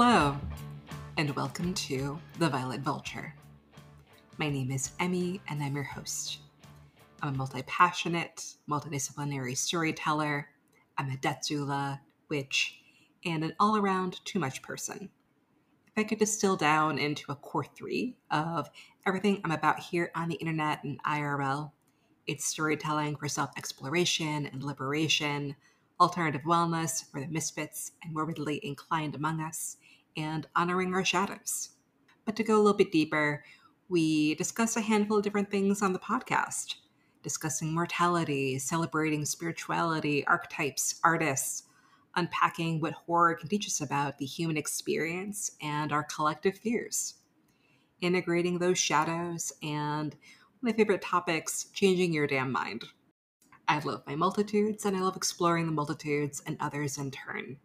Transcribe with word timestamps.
Hello, 0.00 0.36
and 1.16 1.34
welcome 1.34 1.74
to 1.74 2.20
The 2.38 2.48
Violet 2.48 2.82
Vulture. 2.82 3.34
My 4.36 4.48
name 4.48 4.70
is 4.70 4.92
Emmy, 5.00 5.40
and 5.48 5.60
I'm 5.60 5.74
your 5.74 5.82
host. 5.82 6.38
I'm 7.20 7.34
a 7.34 7.36
multi 7.36 7.62
passionate, 7.62 8.44
multidisciplinary 8.70 9.56
storyteller. 9.56 10.50
I'm 10.98 11.10
a 11.10 11.16
death 11.16 11.40
doula, 11.50 11.98
witch, 12.28 12.78
and 13.24 13.42
an 13.42 13.54
all 13.58 13.76
around 13.76 14.24
too 14.24 14.38
much 14.38 14.62
person. 14.62 15.10
If 15.88 15.92
I 15.96 16.04
could 16.04 16.20
distill 16.20 16.54
down 16.54 17.00
into 17.00 17.32
a 17.32 17.34
core 17.34 17.64
three 17.64 18.18
of 18.30 18.70
everything 19.04 19.40
I'm 19.42 19.50
about 19.50 19.80
here 19.80 20.12
on 20.14 20.28
the 20.28 20.36
internet 20.36 20.84
and 20.84 21.02
IRL, 21.02 21.72
it's 22.28 22.46
storytelling 22.46 23.16
for 23.16 23.26
self 23.26 23.50
exploration 23.58 24.46
and 24.46 24.62
liberation, 24.62 25.56
alternative 26.00 26.42
wellness 26.42 27.04
for 27.10 27.20
the 27.20 27.26
misfits 27.26 27.92
and 28.04 28.14
morbidly 28.14 28.60
inclined 28.62 29.16
among 29.16 29.40
us, 29.40 29.76
and 30.18 30.46
honoring 30.56 30.92
our 30.94 31.04
shadows. 31.04 31.70
But 32.24 32.36
to 32.36 32.44
go 32.44 32.56
a 32.56 32.62
little 32.62 32.76
bit 32.76 32.92
deeper, 32.92 33.44
we 33.88 34.34
discuss 34.34 34.76
a 34.76 34.82
handful 34.82 35.18
of 35.18 35.22
different 35.22 35.50
things 35.50 35.80
on 35.80 35.92
the 35.92 35.98
podcast 35.98 36.74
discussing 37.22 37.74
mortality, 37.74 38.58
celebrating 38.58 39.24
spirituality, 39.24 40.24
archetypes, 40.26 41.00
artists, 41.02 41.64
unpacking 42.14 42.80
what 42.80 42.92
horror 42.92 43.34
can 43.34 43.48
teach 43.48 43.66
us 43.66 43.80
about 43.80 44.18
the 44.18 44.24
human 44.24 44.56
experience 44.56 45.52
and 45.60 45.92
our 45.92 46.04
collective 46.04 46.56
fears, 46.56 47.14
integrating 48.00 48.58
those 48.58 48.78
shadows, 48.78 49.52
and 49.62 50.16
my 50.62 50.72
favorite 50.72 51.02
topics, 51.02 51.64
changing 51.72 52.12
your 52.12 52.26
damn 52.26 52.52
mind. 52.52 52.84
I 53.66 53.80
love 53.80 54.04
my 54.06 54.16
multitudes 54.16 54.86
and 54.86 54.96
I 54.96 55.00
love 55.00 55.16
exploring 55.16 55.66
the 55.66 55.72
multitudes 55.72 56.42
and 56.46 56.56
others 56.60 56.98
in 56.98 57.10
turn. 57.10 57.58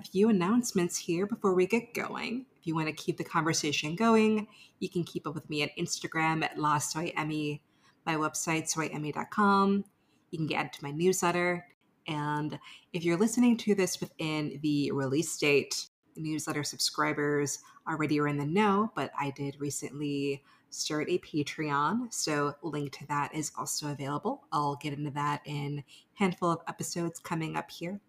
A 0.00 0.02
few 0.02 0.30
announcements 0.30 0.96
here 0.96 1.26
before 1.26 1.52
we 1.52 1.66
get 1.66 1.92
going. 1.92 2.46
If 2.58 2.66
you 2.66 2.74
want 2.74 2.86
to 2.86 2.94
keep 2.94 3.18
the 3.18 3.24
conversation 3.24 3.96
going, 3.96 4.48
you 4.78 4.88
can 4.88 5.04
keep 5.04 5.26
up 5.26 5.34
with 5.34 5.50
me 5.50 5.62
at 5.62 5.76
Instagram 5.76 6.42
at 6.42 6.56
LaSoyEmmy, 6.56 7.60
my 8.06 8.14
website, 8.14 8.72
soyemmy.com. 8.72 9.84
You 10.30 10.38
can 10.38 10.46
get 10.46 10.56
added 10.56 10.72
to 10.72 10.84
my 10.84 10.90
newsletter. 10.90 11.66
And 12.06 12.58
if 12.94 13.04
you're 13.04 13.18
listening 13.18 13.58
to 13.58 13.74
this 13.74 14.00
within 14.00 14.58
the 14.62 14.90
release 14.92 15.36
date, 15.36 15.88
newsletter 16.16 16.64
subscribers 16.64 17.58
already 17.86 18.18
are 18.20 18.28
in 18.28 18.38
the 18.38 18.46
know, 18.46 18.90
but 18.96 19.10
I 19.20 19.32
did 19.36 19.60
recently 19.60 20.42
start 20.70 21.10
a 21.10 21.18
Patreon. 21.18 22.10
So 22.10 22.54
link 22.62 22.92
to 22.92 23.06
that 23.08 23.34
is 23.34 23.52
also 23.58 23.92
available. 23.92 24.46
I'll 24.50 24.76
get 24.76 24.94
into 24.94 25.10
that 25.10 25.42
in 25.44 25.84
handful 26.14 26.52
of 26.52 26.62
episodes 26.68 27.18
coming 27.18 27.54
up 27.54 27.70
here. 27.70 28.00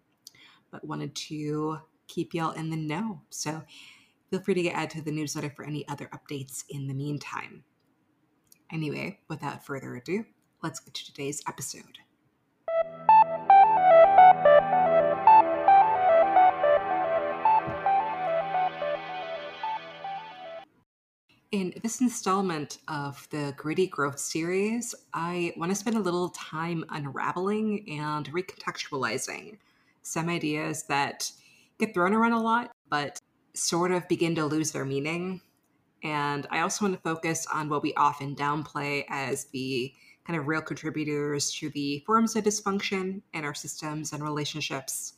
But 0.72 0.84
wanted 0.84 1.14
to 1.14 1.78
keep 2.08 2.34
y'all 2.34 2.52
in 2.52 2.70
the 2.70 2.76
know. 2.76 3.20
So 3.30 3.62
feel 4.30 4.40
free 4.40 4.54
to 4.54 4.62
get 4.62 4.74
added 4.74 4.90
to 4.90 5.02
the 5.02 5.12
newsletter 5.12 5.50
for 5.50 5.64
any 5.64 5.86
other 5.86 6.10
updates 6.14 6.64
in 6.70 6.88
the 6.88 6.94
meantime. 6.94 7.62
Anyway, 8.72 9.20
without 9.28 9.64
further 9.64 9.94
ado, 9.94 10.24
let's 10.62 10.80
get 10.80 10.94
to 10.94 11.04
today's 11.04 11.42
episode. 11.46 11.98
In 21.50 21.74
this 21.82 22.00
installment 22.00 22.78
of 22.88 23.28
the 23.28 23.52
Gritty 23.58 23.88
Growth 23.88 24.18
series, 24.18 24.94
I 25.12 25.52
want 25.58 25.70
to 25.70 25.76
spend 25.76 25.96
a 25.98 26.00
little 26.00 26.30
time 26.30 26.82
unraveling 26.88 28.00
and 28.00 28.32
recontextualizing 28.32 29.58
some 30.02 30.28
ideas 30.28 30.84
that 30.84 31.30
get 31.78 31.94
thrown 31.94 32.12
around 32.12 32.32
a 32.32 32.40
lot, 32.40 32.72
but 32.88 33.20
sort 33.54 33.92
of 33.92 34.08
begin 34.08 34.34
to 34.34 34.46
lose 34.46 34.72
their 34.72 34.84
meaning. 34.84 35.40
And 36.02 36.46
I 36.50 36.60
also 36.60 36.84
want 36.84 36.94
to 36.94 37.00
focus 37.00 37.46
on 37.52 37.68
what 37.68 37.82
we 37.82 37.94
often 37.94 38.34
downplay 38.34 39.04
as 39.08 39.46
the 39.46 39.92
kind 40.26 40.38
of 40.38 40.46
real 40.46 40.60
contributors 40.60 41.52
to 41.54 41.70
the 41.70 42.02
forms 42.06 42.36
of 42.36 42.44
dysfunction 42.44 43.22
in 43.34 43.44
our 43.44 43.54
systems 43.54 44.12
and 44.12 44.22
relationships. 44.22 45.14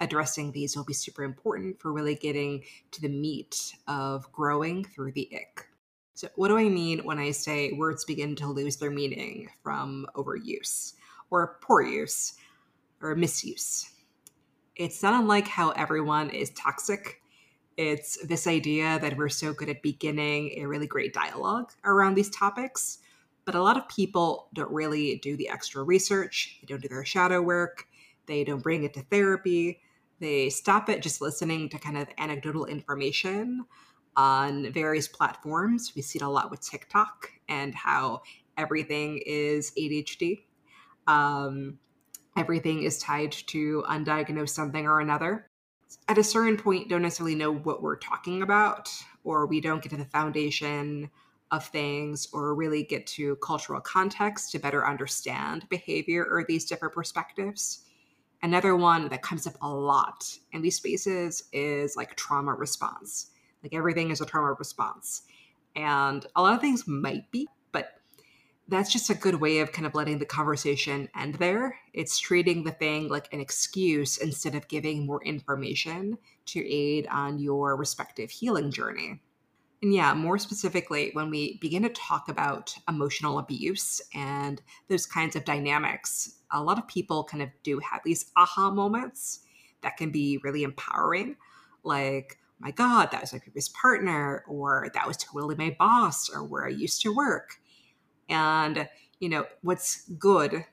Addressing 0.00 0.52
these 0.52 0.76
will 0.76 0.84
be 0.84 0.92
super 0.92 1.24
important 1.24 1.80
for 1.80 1.92
really 1.92 2.14
getting 2.14 2.62
to 2.90 3.00
the 3.00 3.08
meat 3.08 3.74
of 3.88 4.30
growing 4.30 4.84
through 4.84 5.12
the 5.12 5.28
ick. 5.34 5.66
So, 6.14 6.28
what 6.36 6.48
do 6.48 6.58
I 6.58 6.68
mean 6.68 7.00
when 7.00 7.18
I 7.18 7.30
say 7.30 7.72
words 7.72 8.04
begin 8.04 8.36
to 8.36 8.46
lose 8.46 8.76
their 8.76 8.90
meaning 8.90 9.48
from 9.62 10.06
overuse 10.14 10.94
or 11.30 11.58
poor 11.60 11.82
use 11.82 12.34
or 13.00 13.14
misuse? 13.14 13.90
It's 14.76 15.02
not 15.02 15.14
unlike 15.20 15.48
how 15.48 15.70
everyone 15.70 16.30
is 16.30 16.50
toxic. 16.50 17.22
It's 17.78 18.18
this 18.26 18.46
idea 18.46 18.98
that 19.00 19.16
we're 19.16 19.28
so 19.30 19.52
good 19.52 19.68
at 19.70 19.82
beginning 19.82 20.52
a 20.58 20.66
really 20.66 20.86
great 20.86 21.14
dialogue 21.14 21.72
around 21.84 22.14
these 22.14 22.30
topics, 22.30 22.98
but 23.44 23.54
a 23.54 23.62
lot 23.62 23.76
of 23.76 23.88
people 23.88 24.48
don't 24.54 24.70
really 24.70 25.16
do 25.16 25.36
the 25.36 25.48
extra 25.48 25.82
research, 25.82 26.58
they 26.60 26.66
don't 26.66 26.82
do 26.82 26.88
their 26.88 27.04
shadow 27.04 27.40
work, 27.40 27.86
they 28.26 28.44
don't 28.44 28.62
bring 28.62 28.84
it 28.84 28.92
to 28.94 29.02
therapy. 29.02 29.80
They 30.18 30.48
stop 30.50 30.88
at 30.88 31.02
just 31.02 31.20
listening 31.20 31.68
to 31.70 31.78
kind 31.78 31.98
of 31.98 32.08
anecdotal 32.18 32.64
information 32.66 33.64
on 34.16 34.72
various 34.72 35.08
platforms. 35.08 35.92
We 35.94 36.02
see 36.02 36.18
it 36.18 36.22
a 36.22 36.28
lot 36.28 36.50
with 36.50 36.60
TikTok 36.60 37.30
and 37.48 37.74
how 37.74 38.22
everything 38.56 39.20
is 39.26 39.72
ADHD. 39.78 40.44
Um, 41.06 41.78
everything 42.36 42.82
is 42.82 42.98
tied 42.98 43.32
to 43.32 43.84
undiagnosed 43.88 44.50
something 44.50 44.86
or 44.86 45.00
another. 45.00 45.48
At 46.08 46.18
a 46.18 46.24
certain 46.24 46.56
point, 46.56 46.88
don't 46.88 47.02
necessarily 47.02 47.34
know 47.34 47.52
what 47.52 47.82
we're 47.82 47.96
talking 47.96 48.42
about, 48.42 48.90
or 49.24 49.46
we 49.46 49.60
don't 49.60 49.82
get 49.82 49.90
to 49.90 49.96
the 49.96 50.04
foundation 50.04 51.10
of 51.50 51.66
things, 51.66 52.28
or 52.32 52.54
really 52.54 52.82
get 52.82 53.06
to 53.06 53.36
cultural 53.36 53.80
context 53.80 54.50
to 54.52 54.58
better 54.58 54.86
understand 54.86 55.68
behavior 55.68 56.24
or 56.24 56.44
these 56.44 56.64
different 56.64 56.94
perspectives. 56.94 57.84
Another 58.42 58.76
one 58.76 59.08
that 59.08 59.22
comes 59.22 59.46
up 59.46 59.54
a 59.62 59.68
lot 59.68 60.38
in 60.52 60.62
these 60.62 60.76
spaces 60.76 61.44
is 61.52 61.96
like 61.96 62.16
trauma 62.16 62.52
response 62.52 63.30
like 63.66 63.74
everything 63.74 64.10
is 64.10 64.20
a 64.20 64.26
trauma 64.26 64.52
response. 64.52 65.22
And 65.74 66.24
a 66.36 66.42
lot 66.42 66.54
of 66.54 66.60
things 66.60 66.86
might 66.86 67.30
be, 67.32 67.48
that's 68.68 68.92
just 68.92 69.10
a 69.10 69.14
good 69.14 69.36
way 69.36 69.60
of 69.60 69.72
kind 69.72 69.86
of 69.86 69.94
letting 69.94 70.18
the 70.18 70.26
conversation 70.26 71.08
end 71.16 71.36
there. 71.36 71.76
It's 71.92 72.18
treating 72.18 72.64
the 72.64 72.72
thing 72.72 73.08
like 73.08 73.32
an 73.32 73.40
excuse 73.40 74.18
instead 74.18 74.54
of 74.54 74.68
giving 74.68 75.06
more 75.06 75.22
information 75.24 76.18
to 76.46 76.68
aid 76.68 77.06
on 77.08 77.38
your 77.38 77.76
respective 77.76 78.30
healing 78.30 78.70
journey. 78.70 79.20
And 79.82 79.94
yeah, 79.94 80.14
more 80.14 80.38
specifically, 80.38 81.10
when 81.12 81.30
we 81.30 81.58
begin 81.58 81.82
to 81.82 81.90
talk 81.90 82.28
about 82.28 82.74
emotional 82.88 83.38
abuse 83.38 84.00
and 84.14 84.60
those 84.88 85.06
kinds 85.06 85.36
of 85.36 85.44
dynamics, 85.44 86.38
a 86.50 86.62
lot 86.62 86.78
of 86.78 86.88
people 86.88 87.24
kind 87.24 87.42
of 87.42 87.50
do 87.62 87.78
have 87.78 88.00
these 88.04 88.32
aha 88.36 88.70
moments 88.70 89.40
that 89.82 89.96
can 89.96 90.10
be 90.10 90.38
really 90.42 90.62
empowering. 90.62 91.36
Like, 91.84 92.38
my 92.58 92.70
God, 92.70 93.10
that 93.12 93.20
was 93.20 93.32
my 93.32 93.38
previous 93.38 93.68
partner, 93.68 94.44
or 94.48 94.90
that 94.94 95.06
was 95.06 95.18
totally 95.18 95.54
my 95.54 95.76
boss, 95.78 96.30
or 96.30 96.42
where 96.42 96.66
I 96.66 96.70
used 96.70 97.02
to 97.02 97.14
work. 97.14 97.60
And, 98.28 98.88
you 99.20 99.28
know, 99.28 99.46
what's 99.62 100.08
good 100.10 100.64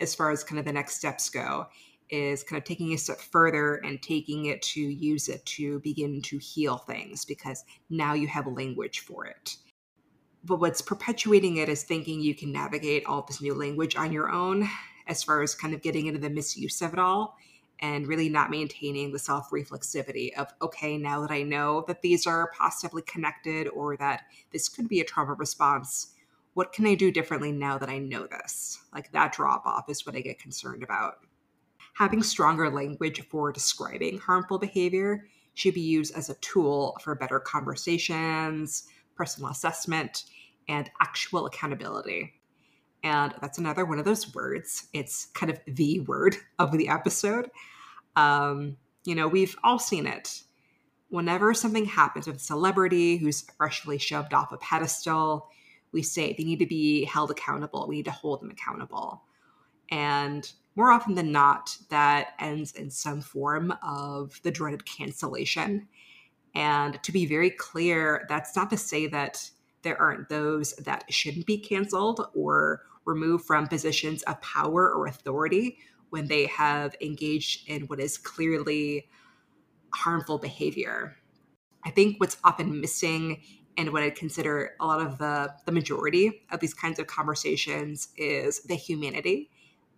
as 0.00 0.14
far 0.14 0.30
as 0.30 0.44
kind 0.44 0.58
of 0.58 0.64
the 0.64 0.72
next 0.72 0.96
steps 0.96 1.28
go 1.28 1.66
is 2.10 2.42
kind 2.42 2.58
of 2.58 2.64
taking 2.64 2.92
a 2.92 2.98
step 2.98 3.20
further 3.20 3.76
and 3.76 4.00
taking 4.02 4.46
it 4.46 4.62
to 4.62 4.80
use 4.80 5.28
it 5.28 5.44
to 5.44 5.78
begin 5.80 6.22
to 6.22 6.38
heal 6.38 6.78
things 6.78 7.24
because 7.24 7.64
now 7.90 8.14
you 8.14 8.26
have 8.26 8.46
language 8.46 9.00
for 9.00 9.26
it. 9.26 9.56
But 10.44 10.60
what's 10.60 10.80
perpetuating 10.80 11.56
it 11.56 11.68
is 11.68 11.82
thinking 11.82 12.20
you 12.20 12.34
can 12.34 12.52
navigate 12.52 13.04
all 13.06 13.22
this 13.22 13.42
new 13.42 13.54
language 13.54 13.96
on 13.96 14.12
your 14.12 14.30
own 14.30 14.68
as 15.06 15.22
far 15.22 15.42
as 15.42 15.54
kind 15.54 15.74
of 15.74 15.82
getting 15.82 16.06
into 16.06 16.20
the 16.20 16.30
misuse 16.30 16.80
of 16.80 16.92
it 16.92 16.98
all 16.98 17.36
and 17.80 18.06
really 18.06 18.28
not 18.28 18.50
maintaining 18.50 19.12
the 19.12 19.18
self 19.18 19.50
reflexivity 19.50 20.34
of, 20.34 20.48
okay, 20.62 20.96
now 20.96 21.20
that 21.20 21.30
I 21.30 21.42
know 21.42 21.84
that 21.86 22.02
these 22.02 22.26
are 22.26 22.50
possibly 22.56 23.02
connected 23.02 23.68
or 23.68 23.96
that 23.98 24.22
this 24.52 24.68
could 24.68 24.88
be 24.88 25.00
a 25.00 25.04
trauma 25.04 25.34
response, 25.34 26.14
what 26.58 26.72
can 26.72 26.88
I 26.88 26.96
do 26.96 27.12
differently 27.12 27.52
now 27.52 27.78
that 27.78 27.88
I 27.88 27.98
know 27.98 28.26
this? 28.26 28.80
Like 28.92 29.12
that 29.12 29.32
drop 29.32 29.64
off 29.64 29.88
is 29.88 30.04
what 30.04 30.16
I 30.16 30.20
get 30.20 30.40
concerned 30.40 30.82
about. 30.82 31.18
Having 31.94 32.24
stronger 32.24 32.68
language 32.68 33.22
for 33.28 33.52
describing 33.52 34.18
harmful 34.18 34.58
behavior 34.58 35.28
should 35.54 35.74
be 35.74 35.80
used 35.80 36.16
as 36.16 36.30
a 36.30 36.34
tool 36.40 36.98
for 37.00 37.14
better 37.14 37.38
conversations, 37.38 38.88
personal 39.14 39.52
assessment, 39.52 40.24
and 40.68 40.90
actual 41.00 41.46
accountability. 41.46 42.34
And 43.04 43.32
that's 43.40 43.58
another 43.58 43.84
one 43.84 44.00
of 44.00 44.04
those 44.04 44.34
words. 44.34 44.88
It's 44.92 45.26
kind 45.26 45.52
of 45.52 45.60
the 45.68 46.00
word 46.00 46.34
of 46.58 46.72
the 46.72 46.88
episode. 46.88 47.52
Um, 48.16 48.78
you 49.04 49.14
know, 49.14 49.28
we've 49.28 49.54
all 49.62 49.78
seen 49.78 50.08
it. 50.08 50.42
Whenever 51.08 51.54
something 51.54 51.84
happens 51.84 52.26
with 52.26 52.38
a 52.38 52.40
celebrity 52.40 53.16
who's 53.16 53.42
freshly 53.42 53.96
shoved 53.96 54.34
off 54.34 54.50
a 54.50 54.56
pedestal, 54.56 55.50
we 55.92 56.02
say 56.02 56.32
they 56.32 56.44
need 56.44 56.58
to 56.58 56.66
be 56.66 57.04
held 57.04 57.30
accountable. 57.30 57.86
We 57.88 57.96
need 57.96 58.04
to 58.06 58.10
hold 58.10 58.40
them 58.40 58.50
accountable. 58.50 59.22
And 59.90 60.50
more 60.76 60.92
often 60.92 61.14
than 61.14 61.32
not, 61.32 61.76
that 61.90 62.34
ends 62.38 62.72
in 62.72 62.90
some 62.90 63.20
form 63.20 63.74
of 63.82 64.40
the 64.42 64.50
dreaded 64.50 64.84
cancellation. 64.84 65.88
And 66.54 67.02
to 67.02 67.12
be 67.12 67.26
very 67.26 67.50
clear, 67.50 68.26
that's 68.28 68.54
not 68.54 68.70
to 68.70 68.76
say 68.76 69.06
that 69.08 69.50
there 69.82 70.00
aren't 70.00 70.28
those 70.28 70.72
that 70.76 71.12
shouldn't 71.12 71.46
be 71.46 71.58
canceled 71.58 72.28
or 72.34 72.82
removed 73.04 73.44
from 73.44 73.66
positions 73.66 74.22
of 74.24 74.40
power 74.40 74.92
or 74.92 75.06
authority 75.06 75.78
when 76.10 76.26
they 76.26 76.46
have 76.46 76.94
engaged 77.00 77.68
in 77.68 77.82
what 77.82 78.00
is 78.00 78.18
clearly 78.18 79.08
harmful 79.94 80.38
behavior. 80.38 81.16
I 81.84 81.90
think 81.90 82.20
what's 82.20 82.36
often 82.44 82.80
missing 82.80 83.42
and 83.78 83.92
what 83.92 84.02
I 84.02 84.10
consider 84.10 84.74
a 84.80 84.86
lot 84.86 85.00
of 85.00 85.18
the, 85.18 85.54
the 85.64 85.72
majority 85.72 86.42
of 86.50 86.58
these 86.58 86.74
kinds 86.74 86.98
of 86.98 87.06
conversations 87.06 88.08
is 88.16 88.60
the 88.64 88.74
humanity 88.74 89.50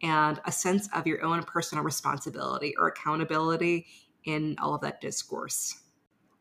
and 0.02 0.38
a 0.44 0.52
sense 0.52 0.88
of 0.94 1.06
your 1.06 1.24
own 1.24 1.42
personal 1.42 1.82
responsibility 1.82 2.74
or 2.78 2.88
accountability 2.88 3.86
in 4.24 4.54
all 4.60 4.74
of 4.74 4.82
that 4.82 5.00
discourse. 5.00 5.80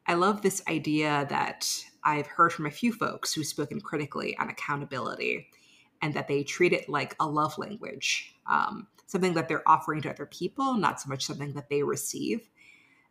I 0.06 0.16
love 0.16 0.42
this 0.42 0.62
idea 0.68 1.26
that 1.30 1.68
I've 2.04 2.28
heard 2.28 2.52
from 2.52 2.66
a 2.66 2.72
few 2.72 2.92
folks 2.92 3.34
who've 3.34 3.46
spoken 3.46 3.80
critically 3.80 4.38
on 4.38 4.50
accountability 4.50 5.48
and 6.02 6.14
that 6.16 6.28
they 6.28 6.44
treat 6.44 6.74
it 6.74 6.90
like 6.90 7.16
a 7.22 7.28
love 7.28 7.58
language, 7.58 8.36
um, 8.48 8.88
something 9.06 9.34
that 9.36 9.48
they're 9.48 9.68
offering 9.68 10.02
to 10.02 10.10
other 10.10 10.26
people, 10.26 10.74
not 10.76 11.00
so 11.00 11.08
much 11.08 11.26
something 11.26 11.54
that 11.54 11.70
they 11.70 11.84
receive. 11.84 12.50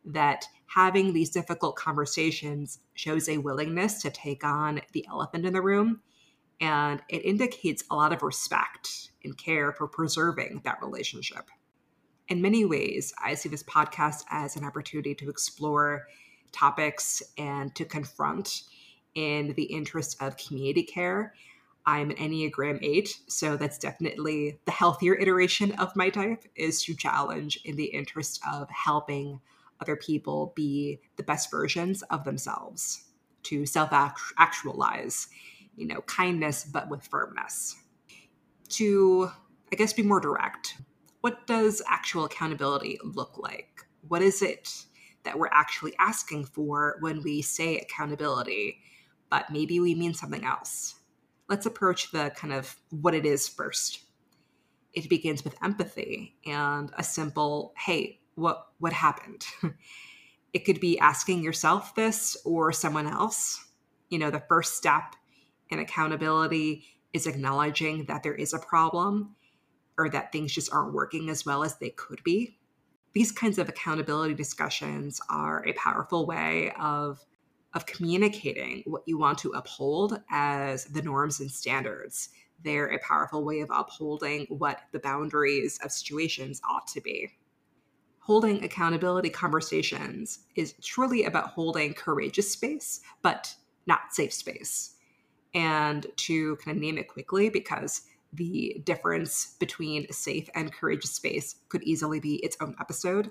That 0.09 0.45
having 0.67 1.13
these 1.13 1.31
difficult 1.31 1.77
conversations 1.77 2.81
shows 2.95 3.29
a 3.29 3.39
willingness 3.39 4.03
to 4.03 4.11
take 4.11 4.43
on 4.45 4.81
the 4.93 5.07
elephant 5.09 5.47
in 5.47 5.53
the 5.53 5.63
room. 5.63 6.01
And 6.61 7.01
it 7.09 7.25
indicates 7.25 7.85
a 7.91 7.95
lot 7.95 8.13
of 8.13 8.23
respect 8.23 9.11
and 9.23 9.37
care 9.39 9.73
for 9.73 9.87
preserving 9.87 10.63
that 10.65 10.83
relationship. 10.83 11.51
In 12.29 12.43
many 12.43 12.65
ways, 12.65 13.15
I 13.23 13.35
see 13.35 13.49
this 13.49 13.63
podcast 13.63 14.25
as 14.31 14.57
an 14.57 14.65
opportunity 14.65 15.15
to 15.15 15.31
explore 15.31 16.07
topics 16.53 17.23
and 17.39 17.75
to 17.75 17.85
confront 17.85 18.63
in 19.15 19.55
the 19.55 19.65
interest 19.65 20.21
of 20.21 20.37
community 20.37 20.83
care. 20.83 21.35
I'm 21.87 22.11
an 22.11 22.17
Enneagram 22.17 22.81
8, 22.83 23.19
so 23.29 23.57
that's 23.57 23.79
definitely 23.79 24.61
the 24.67 24.73
healthier 24.73 25.15
iteration 25.15 25.73
of 25.73 25.97
my 25.97 26.11
type 26.11 26.45
is 26.55 26.83
to 26.85 26.95
challenge 26.95 27.59
in 27.65 27.77
the 27.77 27.87
interest 27.87 28.41
of 28.47 28.69
helping 28.69 29.41
other 29.81 29.97
people 29.97 30.53
be 30.57 31.01
the 31.17 31.23
best 31.23 31.51
versions 31.51 32.03
of 32.03 32.25
themselves, 32.25 33.05
to 33.45 33.67
self 33.67 33.91
actualize, 33.93 35.29
you 35.77 35.87
know, 35.87 36.01
kindness 36.03 36.65
but 36.65 36.89
with 36.89 37.07
firmness. 37.07 37.77
To, 38.71 39.31
I 39.73 39.77
guess, 39.77 39.93
be 39.93 40.03
more 40.03 40.21
direct, 40.21 40.77
what 41.21 41.47
does 41.47 41.83
actual 41.89 42.25
accountability 42.25 42.99
look 43.03 43.39
like? 43.39 43.87
What 44.07 44.23
is 44.23 44.43
it 44.43 44.85
that 45.25 45.39
we're 45.39 45.49
actually 45.53 45.95
asking 45.99 46.45
for 46.45 46.97
when 47.01 47.23
we 47.23 47.43
say 47.43 47.79
accountability, 47.79 48.81
but 49.31 49.51
maybe 49.51 49.81
we 49.81 49.95
mean 49.95 50.15
something 50.15 50.45
else? 50.45 50.97
Let's 51.49 51.67
approach 51.67 52.13
the 52.13 52.31
kind 52.37 52.53
of 52.53 52.77
what 52.91 53.15
it 53.15 53.25
is 53.25 53.49
first. 53.49 54.01
It 54.93 55.09
begins 55.09 55.45
with 55.45 55.63
empathy 55.63 56.37
and 56.47 56.91
a 56.97 57.03
simple, 57.03 57.73
hey, 57.77 58.21
what 58.39 58.69
what 58.79 58.93
happened? 58.93 59.45
it 60.53 60.65
could 60.65 60.81
be 60.81 60.99
asking 60.99 61.43
yourself 61.43 61.95
this 61.95 62.37
or 62.45 62.73
someone 62.73 63.07
else. 63.07 63.65
You 64.09 64.19
know, 64.19 64.31
the 64.31 64.45
first 64.49 64.77
step 64.77 65.15
in 65.71 65.79
accountability 65.79 66.85
is 67.13 67.27
acknowledging 67.27 68.05
that 68.07 68.23
there 68.23 68.35
is 68.35 68.55
a 68.55 68.59
problem 68.59 69.35
or 69.99 70.09
that 70.09 70.33
things 70.33 70.53
just 70.53 70.73
aren't 70.73 70.95
working 70.95 71.29
as 71.29 71.45
well 71.45 71.65
as 71.65 71.77
they 71.77 71.91
could 71.91 72.23
be. 72.23 72.57
These 73.13 73.33
kinds 73.33 73.59
of 73.59 73.69
accountability 73.69 74.35
discussions 74.35 75.21
are 75.29 75.67
a 75.67 75.73
powerful 75.75 76.27
way 76.27 76.73
of 76.79 77.25
of 77.75 77.85
communicating 77.85 78.83
what 78.87 79.03
you 79.05 79.19
want 79.19 79.37
to 79.39 79.51
uphold 79.51 80.23
as 80.31 80.87
the 80.87 81.03
norms 81.03 81.39
and 81.41 81.51
standards. 81.51 82.31
They're 82.65 82.87
a 82.87 82.99
powerful 83.01 83.45
way 83.45 83.61
of 83.61 83.69
upholding 83.71 84.47
what 84.49 84.81
the 84.93 84.99
boundaries 84.99 85.79
of 85.85 85.93
situations 85.93 86.63
ought 86.69 86.87
to 86.89 87.01
be. 87.03 87.31
Holding 88.29 88.63
accountability 88.63 89.31
conversations 89.31 90.41
is 90.55 90.75
truly 90.83 91.25
about 91.25 91.49
holding 91.49 91.95
courageous 91.95 92.53
space, 92.53 93.01
but 93.23 93.55
not 93.87 94.13
safe 94.13 94.35
space. 94.35 94.97
And 95.55 96.07
to 96.17 96.57
kind 96.57 96.77
of 96.77 96.83
name 96.83 96.99
it 96.99 97.09
quickly, 97.09 97.49
because 97.49 98.03
the 98.35 98.83
difference 98.85 99.57
between 99.59 100.13
safe 100.13 100.51
and 100.55 100.71
courageous 100.71 101.13
space 101.13 101.57
could 101.71 101.83
easily 101.85 102.21
be 102.21 102.35
its 102.45 102.59
own 102.61 102.77
episode. 102.79 103.31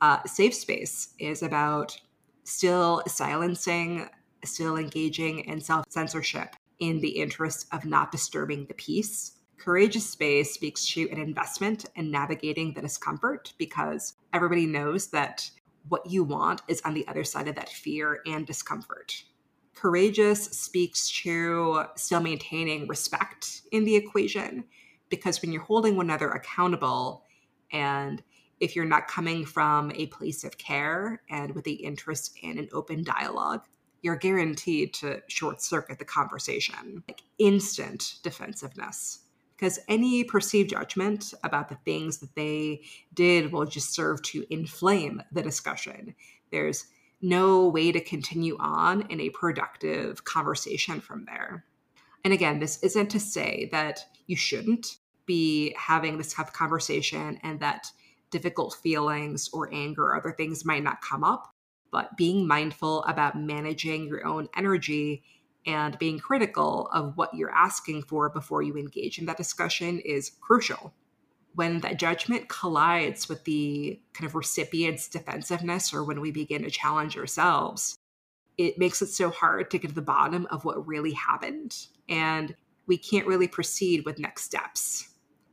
Uh, 0.00 0.22
safe 0.26 0.54
space 0.54 1.12
is 1.18 1.42
about 1.42 2.00
still 2.44 3.02
silencing, 3.08 4.08
still 4.44 4.76
engaging 4.76 5.40
in 5.40 5.60
self 5.60 5.86
censorship 5.88 6.54
in 6.78 7.00
the 7.00 7.08
interest 7.08 7.66
of 7.72 7.84
not 7.84 8.12
disturbing 8.12 8.66
the 8.66 8.74
peace. 8.74 9.39
Courageous 9.60 10.08
space 10.08 10.54
speaks 10.54 10.86
to 10.86 11.06
an 11.10 11.18
investment 11.18 11.84
in 11.94 12.10
navigating 12.10 12.72
the 12.72 12.80
discomfort 12.80 13.52
because 13.58 14.14
everybody 14.32 14.64
knows 14.64 15.08
that 15.08 15.50
what 15.90 16.06
you 16.06 16.24
want 16.24 16.62
is 16.66 16.80
on 16.86 16.94
the 16.94 17.06
other 17.06 17.24
side 17.24 17.46
of 17.46 17.56
that 17.56 17.68
fear 17.68 18.20
and 18.24 18.46
discomfort. 18.46 19.22
Courageous 19.74 20.42
speaks 20.46 21.10
to 21.10 21.84
still 21.94 22.20
maintaining 22.20 22.88
respect 22.88 23.60
in 23.70 23.84
the 23.84 23.94
equation 23.94 24.64
because 25.10 25.42
when 25.42 25.52
you're 25.52 25.62
holding 25.62 25.94
one 25.94 26.06
another 26.06 26.30
accountable 26.30 27.26
and 27.70 28.22
if 28.60 28.74
you're 28.74 28.86
not 28.86 29.08
coming 29.08 29.44
from 29.44 29.92
a 29.94 30.06
place 30.06 30.42
of 30.42 30.56
care 30.56 31.20
and 31.28 31.54
with 31.54 31.64
the 31.64 31.74
interest 31.74 32.34
in 32.40 32.58
an 32.58 32.68
open 32.72 33.04
dialogue 33.04 33.66
you're 34.00 34.16
guaranteed 34.16 34.94
to 34.94 35.20
short 35.28 35.60
circuit 35.60 35.98
the 35.98 36.04
conversation. 36.06 37.02
Like 37.06 37.20
instant 37.38 38.14
defensiveness 38.22 39.18
because 39.60 39.78
any 39.88 40.24
perceived 40.24 40.70
judgment 40.70 41.34
about 41.44 41.68
the 41.68 41.78
things 41.84 42.18
that 42.18 42.34
they 42.34 42.80
did 43.12 43.52
will 43.52 43.66
just 43.66 43.92
serve 43.92 44.22
to 44.22 44.46
inflame 44.48 45.22
the 45.32 45.42
discussion 45.42 46.14
there's 46.50 46.86
no 47.22 47.68
way 47.68 47.92
to 47.92 48.00
continue 48.00 48.56
on 48.58 49.02
in 49.10 49.20
a 49.20 49.30
productive 49.30 50.24
conversation 50.24 51.00
from 51.00 51.24
there. 51.26 51.64
And 52.24 52.32
again, 52.32 52.58
this 52.58 52.82
isn't 52.82 53.10
to 53.10 53.20
say 53.20 53.68
that 53.72 54.04
you 54.26 54.36
shouldn't 54.36 54.96
be 55.26 55.74
having 55.78 56.18
this 56.18 56.32
tough 56.32 56.52
conversation 56.52 57.38
and 57.42 57.60
that 57.60 57.86
difficult 58.30 58.74
feelings 58.82 59.48
or 59.52 59.72
anger 59.72 60.04
or 60.04 60.16
other 60.16 60.32
things 60.32 60.64
might 60.64 60.82
not 60.82 61.02
come 61.02 61.24
up, 61.24 61.54
but 61.90 62.16
being 62.16 62.46
mindful 62.46 63.02
about 63.04 63.38
managing 63.38 64.06
your 64.06 64.26
own 64.26 64.48
energy 64.56 65.22
and 65.66 65.98
being 65.98 66.18
critical 66.18 66.88
of 66.92 67.16
what 67.16 67.34
you're 67.34 67.54
asking 67.54 68.02
for 68.02 68.30
before 68.30 68.62
you 68.62 68.76
engage 68.76 69.18
in 69.18 69.26
that 69.26 69.36
discussion 69.36 70.00
is 70.00 70.32
crucial 70.40 70.94
when 71.54 71.80
that 71.80 71.98
judgment 71.98 72.48
collides 72.48 73.28
with 73.28 73.44
the 73.44 74.00
kind 74.12 74.26
of 74.26 74.34
recipient's 74.34 75.08
defensiveness 75.08 75.92
or 75.92 76.04
when 76.04 76.20
we 76.20 76.30
begin 76.30 76.62
to 76.62 76.70
challenge 76.70 77.16
ourselves, 77.16 77.98
it 78.56 78.78
makes 78.78 79.02
it 79.02 79.08
so 79.08 79.30
hard 79.30 79.70
to 79.70 79.78
get 79.78 79.88
to 79.88 79.94
the 79.94 80.02
bottom 80.02 80.46
of 80.50 80.64
what 80.64 80.86
really 80.86 81.12
happened. 81.12 81.76
And 82.08 82.54
we 82.86 82.98
can't 82.98 83.26
really 83.26 83.48
proceed 83.48 84.04
with 84.04 84.18
next 84.18 84.44
steps. 84.44 85.08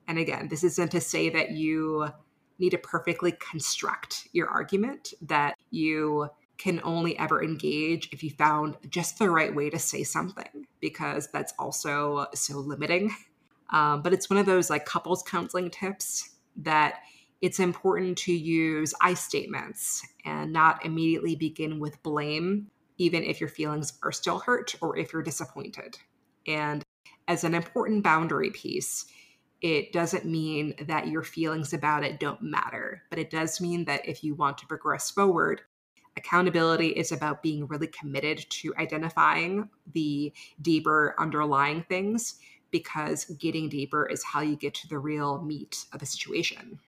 And 0.07 0.17
again, 0.17 0.47
this 0.49 0.63
isn't 0.63 0.91
to 0.91 1.01
say 1.01 1.29
that 1.29 1.51
you 1.51 2.07
need 2.59 2.71
to 2.71 2.77
perfectly 2.77 3.33
construct 3.33 4.27
your 4.33 4.47
argument, 4.47 5.13
that 5.21 5.55
you 5.69 6.29
can 6.57 6.81
only 6.83 7.17
ever 7.19 7.43
engage 7.43 8.09
if 8.11 8.23
you 8.23 8.31
found 8.31 8.77
just 8.89 9.19
the 9.19 9.29
right 9.29 9.53
way 9.53 9.69
to 9.69 9.79
say 9.79 10.03
something, 10.03 10.67
because 10.79 11.29
that's 11.31 11.53
also 11.59 12.27
so 12.33 12.57
limiting 12.59 13.11
um, 13.69 14.01
but 14.01 14.13
it's 14.13 14.29
one 14.29 14.39
of 14.39 14.45
those 14.45 14.69
like 14.69 14.85
couples 14.85 15.23
counseling 15.23 15.69
tips 15.69 16.29
that 16.57 16.99
it's 17.41 17.59
important 17.59 18.17
to 18.17 18.33
use 18.33 18.93
I 19.01 19.13
statements 19.13 20.05
and 20.25 20.51
not 20.51 20.85
immediately 20.85 21.35
begin 21.35 21.79
with 21.79 22.01
blame, 22.01 22.71
even 22.97 23.23
if 23.23 23.39
your 23.39 23.49
feelings 23.49 23.93
are 24.03 24.11
still 24.11 24.39
hurt 24.39 24.75
or 24.81 24.97
if 24.97 25.13
you're 25.13 25.21
disappointed. 25.21 25.97
And 26.47 26.83
as 27.27 27.43
an 27.43 27.53
important 27.53 28.03
boundary 28.03 28.49
piece, 28.49 29.05
it 29.61 29.91
doesn't 29.91 30.25
mean 30.25 30.75
that 30.87 31.07
your 31.07 31.23
feelings 31.23 31.73
about 31.73 32.03
it 32.03 32.19
don't 32.19 32.41
matter, 32.41 33.03
but 33.09 33.19
it 33.19 33.29
does 33.29 33.59
mean 33.59 33.85
that 33.85 34.07
if 34.07 34.23
you 34.23 34.33
want 34.33 34.57
to 34.59 34.67
progress 34.67 35.11
forward, 35.11 35.61
accountability 36.17 36.89
is 36.89 37.11
about 37.11 37.43
being 37.43 37.67
really 37.67 37.87
committed 37.87 38.45
to 38.49 38.73
identifying 38.77 39.69
the 39.93 40.33
deeper 40.61 41.15
underlying 41.17 41.83
things 41.87 42.39
because 42.71 43.25
getting 43.39 43.69
deeper 43.69 44.05
is 44.05 44.23
how 44.23 44.41
you 44.41 44.55
get 44.55 44.73
to 44.73 44.87
the 44.87 44.99
real 44.99 45.41
meat 45.41 45.85
of 45.93 46.01
a 46.01 46.05
situation. 46.05 46.79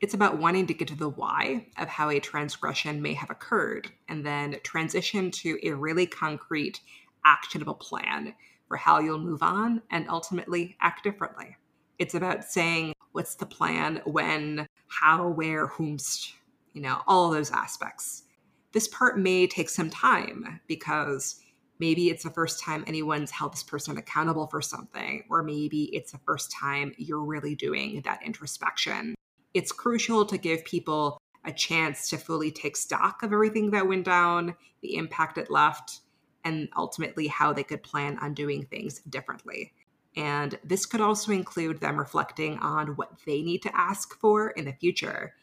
It's 0.00 0.14
about 0.14 0.38
wanting 0.38 0.66
to 0.68 0.74
get 0.74 0.88
to 0.88 0.96
the 0.96 1.10
why 1.10 1.66
of 1.78 1.88
how 1.88 2.08
a 2.10 2.18
transgression 2.20 3.02
may 3.02 3.14
have 3.14 3.30
occurred 3.30 3.90
and 4.08 4.24
then 4.24 4.56
transition 4.62 5.30
to 5.32 5.58
a 5.62 5.72
really 5.72 6.06
concrete, 6.06 6.80
actionable 7.24 7.74
plan 7.74 8.34
for 8.66 8.76
how 8.76 9.00
you'll 9.00 9.18
move 9.18 9.42
on 9.42 9.82
and 9.90 10.08
ultimately 10.08 10.76
act 10.80 11.04
differently. 11.04 11.56
It's 11.98 12.14
about 12.14 12.44
saying 12.44 12.94
what's 13.12 13.34
the 13.34 13.46
plan, 13.46 14.00
when, 14.04 14.66
how, 14.88 15.28
where, 15.28 15.68
whomst, 15.68 16.32
you 16.72 16.80
know, 16.80 17.02
all 17.06 17.30
those 17.30 17.50
aspects. 17.50 18.24
This 18.72 18.88
part 18.88 19.18
may 19.18 19.46
take 19.46 19.68
some 19.68 19.90
time 19.90 20.60
because 20.66 21.40
maybe 21.78 22.10
it's 22.10 22.22
the 22.22 22.30
first 22.30 22.62
time 22.62 22.84
anyone's 22.86 23.30
held 23.30 23.52
this 23.52 23.62
person 23.62 23.96
accountable 23.96 24.46
for 24.46 24.62
something, 24.62 25.24
or 25.30 25.42
maybe 25.42 25.84
it's 25.94 26.12
the 26.12 26.20
first 26.26 26.52
time 26.52 26.92
you're 26.98 27.24
really 27.24 27.54
doing 27.54 28.02
that 28.02 28.22
introspection. 28.22 29.14
It's 29.54 29.72
crucial 29.72 30.24
to 30.26 30.38
give 30.38 30.64
people 30.64 31.18
a 31.44 31.52
chance 31.52 32.10
to 32.10 32.18
fully 32.18 32.50
take 32.50 32.76
stock 32.76 33.22
of 33.22 33.32
everything 33.32 33.70
that 33.70 33.88
went 33.88 34.04
down, 34.04 34.54
the 34.82 34.96
impact 34.96 35.38
it 35.38 35.50
left, 35.50 36.00
and 36.44 36.68
ultimately 36.76 37.26
how 37.26 37.52
they 37.52 37.64
could 37.64 37.82
plan 37.82 38.18
on 38.18 38.34
doing 38.34 38.66
things 38.66 39.00
differently. 39.00 39.72
And 40.16 40.58
this 40.64 40.86
could 40.86 41.00
also 41.00 41.32
include 41.32 41.80
them 41.80 41.98
reflecting 41.98 42.58
on 42.58 42.88
what 42.88 43.12
they 43.26 43.42
need 43.42 43.62
to 43.62 43.76
ask 43.76 44.18
for 44.18 44.50
in 44.50 44.64
the 44.64 44.72
future 44.72 45.34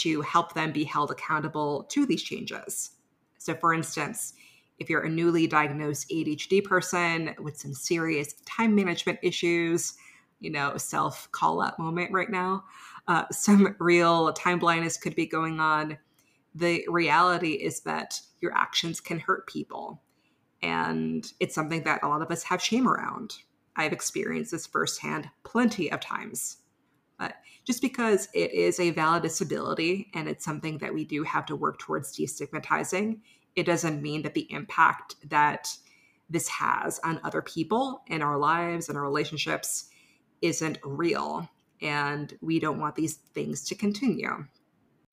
to 0.00 0.20
help 0.22 0.54
them 0.54 0.72
be 0.72 0.84
held 0.84 1.10
accountable 1.10 1.84
to 1.84 2.06
these 2.06 2.22
changes. 2.22 2.90
So, 3.38 3.54
for 3.54 3.72
instance, 3.72 4.34
if 4.78 4.90
you're 4.90 5.04
a 5.04 5.08
newly 5.08 5.46
diagnosed 5.46 6.10
ADHD 6.10 6.62
person 6.64 7.34
with 7.38 7.56
some 7.56 7.74
serious 7.74 8.34
time 8.44 8.74
management 8.74 9.18
issues, 9.22 9.94
you 10.40 10.50
know, 10.50 10.76
self 10.76 11.30
call 11.32 11.62
out 11.62 11.78
moment 11.78 12.12
right 12.12 12.30
now, 12.30 12.64
uh, 13.08 13.24
some 13.30 13.74
real 13.78 14.32
time 14.32 14.58
blindness 14.58 14.96
could 14.96 15.14
be 15.14 15.26
going 15.26 15.60
on. 15.60 15.98
The 16.54 16.84
reality 16.88 17.52
is 17.52 17.80
that 17.80 18.20
your 18.40 18.52
actions 18.56 19.00
can 19.00 19.18
hurt 19.18 19.46
people. 19.46 20.02
And 20.62 21.30
it's 21.38 21.54
something 21.54 21.84
that 21.84 22.02
a 22.02 22.08
lot 22.08 22.22
of 22.22 22.30
us 22.30 22.42
have 22.44 22.62
shame 22.62 22.88
around. 22.88 23.36
I've 23.76 23.92
experienced 23.92 24.52
this 24.52 24.66
firsthand 24.66 25.28
plenty 25.44 25.92
of 25.92 26.00
times. 26.00 26.56
But 27.18 27.34
just 27.64 27.80
because 27.82 28.28
it 28.34 28.52
is 28.52 28.78
a 28.78 28.90
valid 28.90 29.22
disability 29.22 30.10
and 30.14 30.28
it's 30.28 30.44
something 30.44 30.78
that 30.78 30.94
we 30.94 31.04
do 31.04 31.22
have 31.22 31.46
to 31.46 31.56
work 31.56 31.78
towards 31.78 32.16
destigmatizing, 32.16 33.20
it 33.54 33.64
doesn't 33.64 34.02
mean 34.02 34.22
that 34.22 34.34
the 34.34 34.50
impact 34.52 35.16
that 35.28 35.76
this 36.28 36.48
has 36.48 37.00
on 37.04 37.20
other 37.24 37.40
people 37.42 38.02
in 38.08 38.22
our 38.22 38.38
lives 38.38 38.88
and 38.88 38.98
our 38.98 39.04
relationships 39.04 39.88
isn't 40.42 40.78
real. 40.84 41.48
And 41.80 42.36
we 42.40 42.58
don't 42.58 42.80
want 42.80 42.96
these 42.96 43.14
things 43.34 43.64
to 43.64 43.74
continue. 43.74 44.46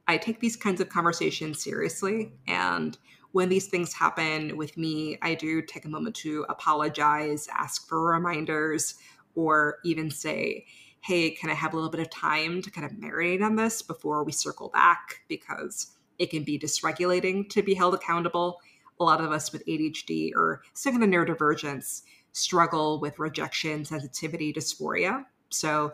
I 0.07 0.17
take 0.17 0.39
these 0.39 0.55
kinds 0.55 0.81
of 0.81 0.89
conversations 0.89 1.63
seriously. 1.63 2.33
And 2.47 2.97
when 3.31 3.49
these 3.49 3.67
things 3.67 3.93
happen 3.93 4.57
with 4.57 4.77
me, 4.77 5.17
I 5.21 5.35
do 5.35 5.61
take 5.61 5.85
a 5.85 5.89
moment 5.89 6.15
to 6.17 6.45
apologize, 6.49 7.47
ask 7.53 7.87
for 7.87 8.11
reminders, 8.11 8.95
or 9.35 9.77
even 9.83 10.11
say, 10.11 10.65
hey, 11.03 11.31
can 11.31 11.49
I 11.49 11.53
have 11.53 11.73
a 11.73 11.75
little 11.75 11.91
bit 11.91 11.99
of 11.99 12.09
time 12.09 12.61
to 12.61 12.71
kind 12.71 12.85
of 12.85 12.93
marinate 12.93 13.43
on 13.43 13.57
this 13.57 13.81
before 13.81 14.23
we 14.23 14.31
circle 14.31 14.69
back? 14.69 15.21
Because 15.27 15.97
it 16.17 16.29
can 16.29 16.43
be 16.43 16.57
dysregulating 16.57 17.49
to 17.49 17.61
be 17.61 17.73
held 17.73 17.93
accountable. 17.93 18.61
A 19.01 19.03
lot 19.03 19.19
of 19.19 19.31
us 19.31 19.51
with 19.51 19.65
ADHD 19.65 20.31
or 20.33 20.61
second 20.73 21.01
neurodivergence 21.01 22.03
struggle 22.31 23.01
with 23.01 23.19
rejection, 23.19 23.83
sensitivity, 23.83 24.53
dysphoria. 24.53 25.25
So 25.49 25.91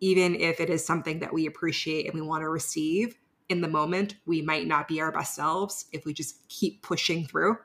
even 0.00 0.34
if 0.34 0.58
it 0.58 0.68
is 0.68 0.84
something 0.84 1.20
that 1.20 1.32
we 1.32 1.46
appreciate 1.46 2.06
and 2.06 2.14
we 2.14 2.26
want 2.26 2.42
to 2.42 2.48
receive 2.48 3.16
in 3.48 3.60
the 3.60 3.68
moment, 3.68 4.16
we 4.26 4.42
might 4.42 4.66
not 4.66 4.88
be 4.88 5.00
our 5.00 5.12
best 5.12 5.36
selves 5.36 5.86
if 5.92 6.04
we 6.04 6.12
just 6.12 6.48
keep 6.48 6.82
pushing 6.82 7.24
through. 7.24 7.56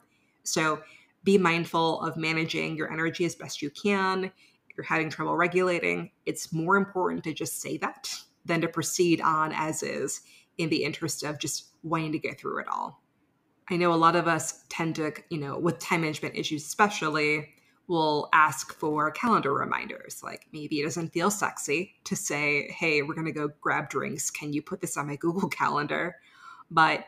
So 0.44 0.82
be 1.24 1.40
mindful 1.40 2.02
of 2.02 2.16
managing 2.16 2.76
your 2.76 2.92
energy 2.92 3.26
as 3.26 3.34
best 3.34 3.64
you 3.64 3.72
can 3.72 4.32
you're 4.80 4.86
having 4.86 5.10
trouble 5.10 5.36
regulating, 5.36 6.12
it's 6.26 6.54
more 6.54 6.78
important 6.78 7.26
to 7.26 7.34
just 7.34 7.62
say 7.62 7.76
that 7.78 8.10
than 8.46 8.62
to 8.62 8.68
proceed 8.70 9.20
on 9.20 9.52
as 9.52 9.84
is 9.84 10.22
in 10.58 10.70
the 10.70 10.86
interest 10.86 11.24
of 11.24 11.38
just 11.38 11.72
wanting 11.84 12.14
to 12.14 12.20
get 12.20 12.40
through 12.40 12.60
it 12.60 12.68
all. 12.70 13.04
I 13.70 13.76
know 13.76 13.94
a 13.94 13.96
lot 13.96 14.16
of 14.16 14.26
us 14.26 14.64
tend 14.70 14.96
to, 14.96 15.12
you 15.30 15.38
know, 15.38 15.60
with 15.60 15.80
time 15.80 16.02
management 16.02 16.36
issues 16.36 16.66
especially, 16.66 17.50
will 17.88 18.30
ask 18.32 18.74
for 18.74 19.12
calendar 19.12 19.54
reminders. 19.54 20.22
Like 20.24 20.46
maybe 20.54 20.80
it 20.80 20.84
doesn't 20.84 21.12
feel 21.12 21.30
sexy 21.30 21.96
to 22.06 22.16
say, 22.16 22.72
hey, 22.72 23.02
we're 23.02 23.16
going 23.16 23.26
to 23.26 23.34
go 23.34 23.50
grab 23.60 23.90
drinks. 23.90 24.30
Can 24.30 24.54
you 24.54 24.62
put 24.62 24.80
this 24.80 24.96
on 24.96 25.08
my 25.08 25.18
Google 25.18 25.50
Calendar? 25.50 26.16
But 26.72 27.06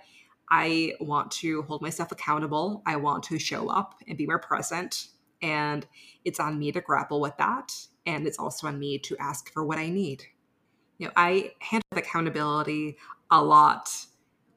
I 0.50 0.96
want 1.00 1.32
to 1.32 1.62
hold 1.62 1.82
myself 1.82 2.12
accountable. 2.12 2.84
I 2.86 2.98
want 2.98 3.24
to 3.26 3.40
show 3.40 3.70
up 3.70 3.96
and 4.08 4.18
be 4.18 4.28
more 4.28 4.40
present. 4.40 5.08
And 5.42 5.88
it's 6.26 6.40
on 6.40 6.60
me 6.60 6.72
to 6.72 6.82
grapple 6.82 7.20
with 7.20 7.36
that. 7.38 7.74
And 8.06 8.28
it's 8.28 8.40
also 8.40 8.68
on 8.68 8.80
me 8.80 9.00
to 9.00 9.18
ask 9.18 9.52
for 9.52 9.64
what 9.64 9.78
I 9.78 9.90
need. 9.90 10.24
You 10.98 11.08
know, 11.08 11.14
I 11.16 11.54
handle 11.60 11.82
accountability 11.94 12.98
a 13.32 13.42
lot 13.42 13.90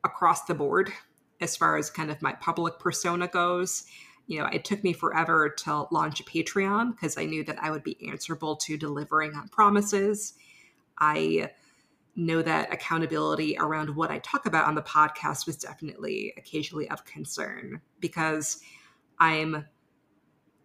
across 0.05 0.45
the 0.45 0.55
board 0.55 0.93
as 1.41 1.57
far 1.57 1.77
as 1.77 1.91
kind 1.91 2.11
of 2.11 2.21
my 2.23 2.33
public 2.35 2.79
persona 2.79 3.29
goes. 3.29 3.85
You 4.27 4.41
know, 4.41 4.47
it 4.47 4.65
took 4.65 4.83
me 4.83 4.93
forever 4.93 5.49
to 5.49 5.87
launch 5.91 6.21
a 6.21 6.25
Patreon 6.25 6.93
because 6.93 7.19
I 7.19 7.25
knew 7.25 7.45
that 7.45 7.63
I 7.63 7.71
would 7.71 7.83
be 7.83 8.09
answerable 8.09 8.57
to 8.57 8.77
delivering 8.77 9.35
on 9.35 9.49
promises. 9.49 10.35
I 10.99 11.51
know 12.17 12.43
that 12.43 12.73
accountability 12.73 13.57
around 13.59 13.95
what 13.95 14.11
I 14.11 14.19
talk 14.21 14.47
about 14.47 14.67
on 14.67 14.75
the 14.75 14.83
podcast 14.83 15.47
was 15.47 15.57
definitely 15.57 16.33
occasionally 16.37 16.89
of 16.91 17.05
concern 17.05 17.81
because 18.01 18.61
I'm 19.19 19.67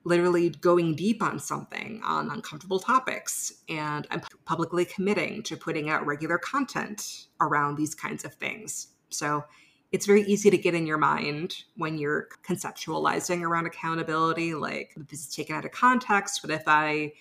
literally 0.03 0.50
going 0.50 0.96
deep 0.96 1.22
on 1.22 1.39
something 1.39 2.01
on 2.03 2.29
uncomfortable 2.32 2.79
topics. 2.79 3.53
And 3.68 4.08
i'm 4.12 4.22
publicly 4.46 4.86
committing 4.86 5.44
to 5.44 5.58
putting 5.58 5.89
out 5.89 6.06
regular 6.06 6.38
content 6.38 7.27
around 7.41 7.75
these 7.75 7.96
kinds 7.96 8.24
of 8.24 8.34
things. 8.36 8.88
So 9.10 9.44
it's 9.91 10.06
very 10.06 10.22
easy 10.24 10.50
to 10.50 10.58
get 10.58 10.75
in 10.75 10.86
your 10.86 10.98
mind 10.98 11.63
when 11.75 11.98
you're 11.98 12.27
conceptualizing 12.44 13.41
around 13.41 13.65
accountability 13.65 14.53
like 14.53 14.94
this 15.10 15.27
is 15.27 15.36
taken 15.36 15.56
out 15.56 15.65
of 15.65 15.72
context? 15.72 16.44
What 16.44 16.51
if 16.51 16.63
i 16.68 17.12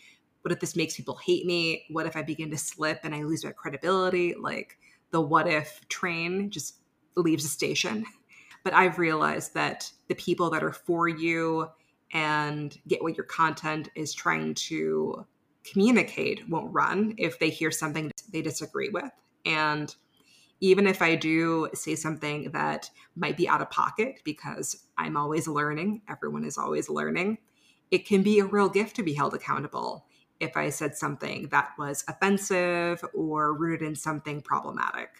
what 0.43 0.53
if 0.53 0.61
this 0.61 0.77
makes 0.77 0.97
people 0.97 1.17
hate 1.17 1.47
me? 1.47 1.85
What 1.91 2.07
if 2.07 2.17
i 2.17 2.23
begin 2.23 2.51
to 2.51 2.59
slip 2.59 3.01
and 3.03 3.15
i 3.15 3.23
lose 3.23 3.45
my 3.45 3.53
credibility? 3.53 4.35
Like 4.35 4.79
the 5.11 5.21
what 5.21 5.49
if 5.49 5.87
train 5.89 6.51
just 6.51 6.77
leaves 7.17 7.43
the 7.43 7.49
station. 7.49 8.05
But 8.65 8.75
i've 8.75 8.99
realized 8.99 9.55
that 9.55 9.91
the 10.09 10.15
people 10.15 10.51
that 10.51 10.63
are 10.63 10.73
for 10.73 11.09
you 11.09 11.69
and 12.13 12.77
get 12.87 13.03
what 13.03 13.17
your 13.17 13.27
content 13.27 13.89
is 13.95 14.15
trying 14.15 14.55
to 14.55 15.27
communicate 15.65 16.49
won't 16.49 16.73
run 16.73 17.15
if 17.19 17.39
they 17.39 17.51
hear 17.51 17.71
something 17.71 18.11
they 18.33 18.43
disagree 18.43 18.89
with. 18.89 19.11
And 19.45 19.95
even 20.61 20.87
if 20.87 21.03
I 21.03 21.15
do 21.15 21.69
say 21.75 21.95
something 21.95 22.51
that 22.53 22.91
might 23.15 23.37
be 23.37 23.49
out 23.49 23.63
of 23.63 23.71
pocket 23.71 24.21
because 24.25 24.85
I'm 24.97 25.17
always 25.17 25.47
learning, 25.47 26.03
everyone 26.09 26.45
is 26.45 26.59
always 26.59 26.89
learning, 26.89 27.39
it 27.91 28.07
can 28.07 28.23
be 28.23 28.41
a 28.41 28.45
real 28.45 28.69
gift 28.69 28.97
to 28.97 29.03
be 29.03 29.15
held 29.15 29.35
accountable 29.35 30.07
if 30.41 30.57
I 30.57 30.71
said 30.71 30.97
something 30.97 31.49
that 31.51 31.71
was 31.79 32.05
offensive 32.09 33.05
or 33.15 33.55
rooted 33.55 33.87
in 33.87 33.95
something 33.95 34.41
problematic. 34.41 35.11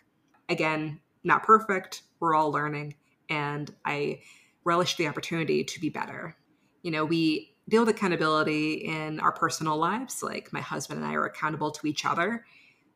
Again, 0.49 1.01
not 1.25 1.43
perfect, 1.43 2.03
we're 2.21 2.35
all 2.35 2.51
learning, 2.51 2.95
and 3.29 3.73
I 3.85 4.21
relish 4.65 4.97
the 4.97 5.09
opportunity 5.09 5.65
to 5.65 5.81
be 5.81 5.89
better 5.89 6.37
you 6.83 6.91
know, 6.91 7.05
we 7.05 7.55
build 7.69 7.89
accountability 7.89 8.75
in 8.75 9.21
our 9.21 9.33
personal 9.33 9.77
lives. 9.77 10.23
Like 10.23 10.53
my 10.53 10.61
husband 10.61 11.01
and 11.01 11.09
I 11.09 11.15
are 11.15 11.27
accountable 11.27 11.71
to 11.73 11.87
each 11.87 12.05
other 12.05 12.45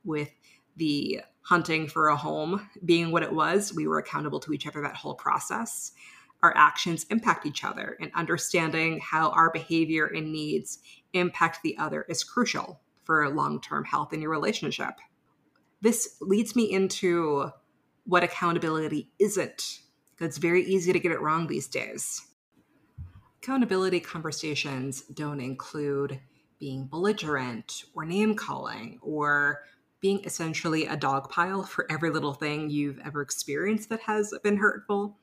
with 0.04 0.30
the 0.76 1.20
hunting 1.42 1.88
for 1.88 2.08
a 2.08 2.16
home 2.16 2.68
being 2.84 3.10
what 3.10 3.22
it 3.22 3.32
was. 3.32 3.74
We 3.74 3.86
were 3.86 3.98
accountable 3.98 4.40
to 4.40 4.52
each 4.52 4.66
other 4.66 4.80
that 4.82 4.96
whole 4.96 5.14
process. 5.14 5.92
Our 6.42 6.56
actions 6.56 7.06
impact 7.10 7.46
each 7.46 7.62
other, 7.62 7.96
and 8.00 8.10
understanding 8.14 8.98
how 9.00 9.30
our 9.30 9.52
behavior 9.52 10.06
and 10.06 10.32
needs 10.32 10.80
impact 11.12 11.60
the 11.62 11.78
other 11.78 12.04
is 12.08 12.24
crucial 12.24 12.80
for 13.04 13.28
long 13.28 13.60
term 13.60 13.84
health 13.84 14.12
in 14.12 14.20
your 14.20 14.30
relationship. 14.30 14.94
This 15.82 16.16
leads 16.20 16.56
me 16.56 16.64
into 16.64 17.50
what 18.06 18.24
accountability 18.24 19.10
isn't, 19.20 19.80
because 20.10 20.28
it's 20.28 20.38
very 20.38 20.64
easy 20.64 20.92
to 20.92 20.98
get 20.98 21.12
it 21.12 21.20
wrong 21.20 21.46
these 21.46 21.68
days. 21.68 22.22
Accountability 23.42 23.98
conversations 23.98 25.00
don't 25.02 25.40
include 25.40 26.20
being 26.60 26.86
belligerent 26.86 27.86
or 27.92 28.04
name 28.04 28.36
calling 28.36 29.00
or 29.02 29.64
being 29.98 30.24
essentially 30.24 30.86
a 30.86 30.96
dog 30.96 31.28
pile 31.28 31.62
for 31.64 31.90
every 31.90 32.10
little 32.10 32.34
thing 32.34 32.70
you've 32.70 33.00
ever 33.04 33.20
experienced 33.20 33.88
that 33.88 33.98
has 34.02 34.32
been 34.44 34.58
hurtful. 34.58 35.16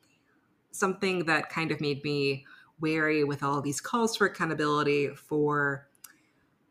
Something 0.72 1.26
that 1.28 1.50
kind 1.50 1.72
of 1.72 1.80
made 1.80 2.04
me 2.04 2.46
wary 2.82 3.24
with 3.24 3.42
all 3.42 3.62
these 3.62 3.80
calls 3.80 4.18
for 4.18 4.28
accountability 4.28 5.10
for 5.16 5.88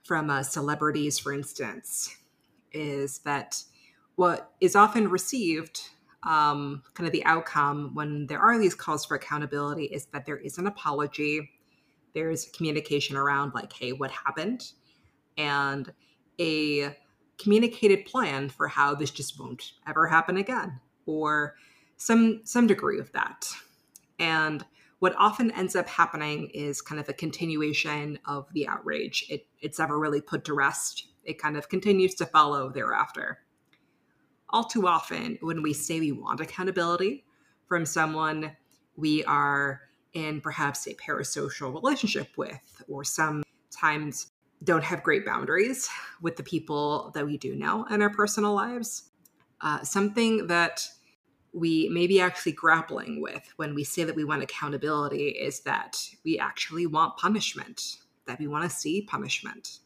from 0.05 0.28
uh, 0.28 0.43
celebrities, 0.43 1.19
for 1.19 1.33
instance, 1.33 2.14
is 2.73 3.21
that 3.21 3.62
what 4.17 4.52
is 4.61 4.76
often 4.76 5.09
received 5.09 5.81
um, 6.22 6.82
kind 6.94 7.06
of 7.06 7.12
the 7.12 7.25
outcome 7.25 7.94
when 7.94 8.26
there 8.26 8.40
are 8.40 8.58
these 8.58 8.75
calls 8.75 9.04
for 9.04 9.16
accountability 9.16 9.84
is 9.84 10.06
that 10.06 10.26
there 10.26 10.37
is 10.37 10.58
an 10.58 10.66
apology, 10.66 11.50
there's 12.14 12.46
communication 12.46 13.16
around, 13.16 13.54
like, 13.54 13.72
hey, 13.72 13.92
what 13.92 14.10
happened? 14.10 14.72
And 15.37 15.92
a 16.40 16.96
communicated 17.38 18.04
plan 18.04 18.48
for 18.48 18.66
how 18.66 18.94
this 18.94 19.10
just 19.10 19.38
won't 19.38 19.72
ever 19.87 20.08
happen 20.08 20.37
again, 20.37 20.80
or 21.06 21.54
some 21.96 22.40
some 22.44 22.66
degree 22.66 22.98
of 22.98 23.12
that. 23.12 23.48
And 24.18 24.64
what 24.98 25.14
often 25.16 25.52
ends 25.52 25.76
up 25.76 25.88
happening 25.88 26.50
is 26.50 26.82
kind 26.82 27.00
of 27.00 27.08
a 27.08 27.12
continuation 27.12 28.18
of 28.26 28.52
the 28.52 28.66
outrage. 28.66 29.25
It, 29.30 29.46
it's 29.60 29.78
never 29.78 29.96
really 29.96 30.20
put 30.20 30.44
to 30.46 30.54
rest. 30.54 31.06
It 31.22 31.40
kind 31.40 31.56
of 31.56 31.68
continues 31.68 32.16
to 32.16 32.26
follow 32.26 32.70
thereafter. 32.70 33.38
All 34.50 34.64
too 34.64 34.87
often, 34.87 35.38
when 35.40 35.62
we 35.62 35.73
say 35.73 36.00
we 36.00 36.12
want 36.12 36.40
accountability 36.40 37.25
from 37.67 37.85
someone 37.85 38.57
we 38.97 39.23
are 39.25 39.83
in 40.14 40.40
perhaps 40.40 40.87
a 40.87 40.95
parasocial 40.95 41.73
relationship 41.73 42.28
with, 42.37 42.83
or 42.88 43.05
sometimes 43.05 44.31
don't 44.64 44.83
have 44.83 45.02
great 45.02 45.25
boundaries 45.25 45.88
with 46.21 46.37
the 46.37 46.43
people 46.43 47.12
that 47.14 47.26
we 47.26 47.37
do 47.37 47.55
know 47.55 47.85
in 47.90 48.02
our 48.02 48.11
personal 48.11 48.55
lives, 48.55 49.11
uh, 49.61 49.83
something 49.83 50.47
that 50.49 50.88
we 51.52 51.88
may 51.90 52.07
be 52.07 52.21
actually 52.21 52.52
grappling 52.52 53.21
with 53.21 53.52
when 53.57 53.75
we 53.75 53.85
say 53.85 54.05
that 54.05 54.17
we 54.17 54.25
want 54.25 54.43
accountability 54.43 55.28
is 55.28 55.61
that 55.61 55.99
we 56.25 56.38
actually 56.38 56.87
want 56.87 57.17
punishment, 57.17 57.99
that 58.26 58.38
we 58.38 58.47
want 58.47 58.69
to 58.69 58.76
see 58.76 59.02
punishment. 59.02 59.78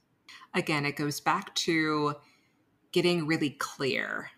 Again, 0.55 0.85
it 0.87 0.97
goes 0.97 1.21
back 1.21 1.55
to 1.57 2.15
getting 2.93 3.27
really 3.27 3.51
clear. 3.51 4.31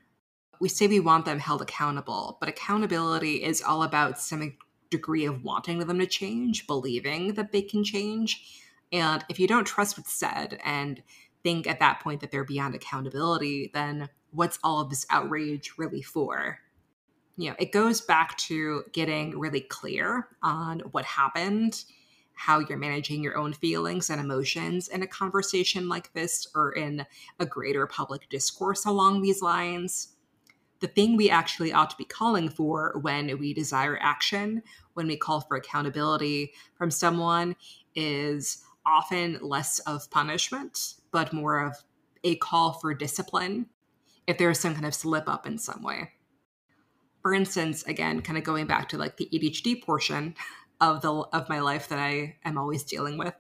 We 0.65 0.71
say 0.71 0.87
we 0.87 0.99
want 0.99 1.27
them 1.27 1.41
held 1.41 1.61
accountable, 1.61 2.39
but 2.41 2.49
accountability 2.49 3.45
is 3.45 3.61
all 3.61 3.83
about 3.83 4.19
some 4.19 4.57
degree 4.89 5.27
of 5.27 5.45
wanting 5.45 5.81
them 5.81 5.99
to 5.99 6.07
change, 6.07 6.67
believing 6.67 7.35
that 7.35 7.53
they 7.53 7.61
can 7.61 7.85
change. 7.85 8.63
And 8.91 9.23
if 9.29 9.39
you 9.39 9.47
don't 9.47 9.67
trust 9.67 9.99
what's 9.99 10.15
said 10.15 10.59
and 10.65 11.03
think 11.43 11.67
at 11.67 11.81
that 11.81 12.01
point 12.01 12.23
that 12.23 12.31
they're 12.31 12.45
beyond 12.45 12.75
accountability, 12.75 13.73
then 13.75 14.09
what's 14.31 14.59
all 14.65 14.81
of 14.81 14.89
this 14.89 15.05
outrage 15.11 15.75
really 15.77 16.01
for? 16.01 16.61
You 17.37 17.51
know, 17.51 17.57
it 17.59 17.71
goes 17.71 18.01
back 18.01 18.35
to 18.39 18.85
getting 18.95 19.39
really 19.39 19.61
clear 19.61 20.29
on 20.43 20.81
what 20.93 21.05
happened, 21.05 21.85
how 22.33 22.61
you're 22.61 22.79
managing 22.79 23.23
your 23.23 23.37
own 23.37 23.53
feelings 23.53 24.09
and 24.09 24.19
emotions 24.19 24.89
in 24.89 25.03
a 25.03 25.07
conversation 25.07 25.91
like 25.91 26.11
this 26.15 26.49
or 26.55 26.73
in 26.73 27.05
a 27.39 27.45
greater 27.45 27.87
public 27.87 28.31
discourse 28.31 28.87
along 28.87 29.21
these 29.21 29.43
lines. 29.43 30.14
The 30.85 30.89
thing 30.89 31.17
we 31.17 31.31
actually 31.31 31.73
ought 31.73 31.89
to 31.89 31.97
be 31.97 32.05
calling 32.05 32.51
for 32.51 32.99
when 33.01 33.39
we 33.39 33.55
desire 33.55 33.99
action, 34.03 34.63
when 34.93 35.07
we 35.07 35.17
call 35.17 35.41
for 35.41 35.57
accountability 35.57 36.53
from 36.77 36.91
someone, 36.91 37.57
is 37.95 38.63
often 38.85 39.39
less 39.41 39.79
of 39.79 40.11
punishment, 40.11 40.97
but 41.11 41.33
more 41.33 41.59
of 41.65 41.83
a 42.23 42.37
call 42.37 42.75
for 42.75 42.93
discipline 42.93 43.65
if 44.27 44.37
there's 44.37 44.61
some 44.61 44.75
kind 44.75 44.85
of 44.85 44.95
slip 44.95 45.27
up 45.27 45.47
in 45.47 45.57
some 45.57 45.83
way. 45.83 46.11
For 47.23 47.33
instance, 47.33 47.83
again, 47.85 48.21
kind 48.21 48.37
of 48.37 48.45
going 48.45 48.67
back 48.67 48.91
to 48.91 48.99
like 48.99 49.17
the 49.17 49.31
ADHD 49.33 49.83
portion 49.83 50.35
of 50.83 51.01
the 51.01 51.15
of 51.15 51.49
my 51.49 51.61
life 51.61 51.89
that 51.89 51.99
I 51.99 52.37
am 52.45 52.59
always 52.59 52.85
dealing 52.85 53.17
with, 53.17 53.33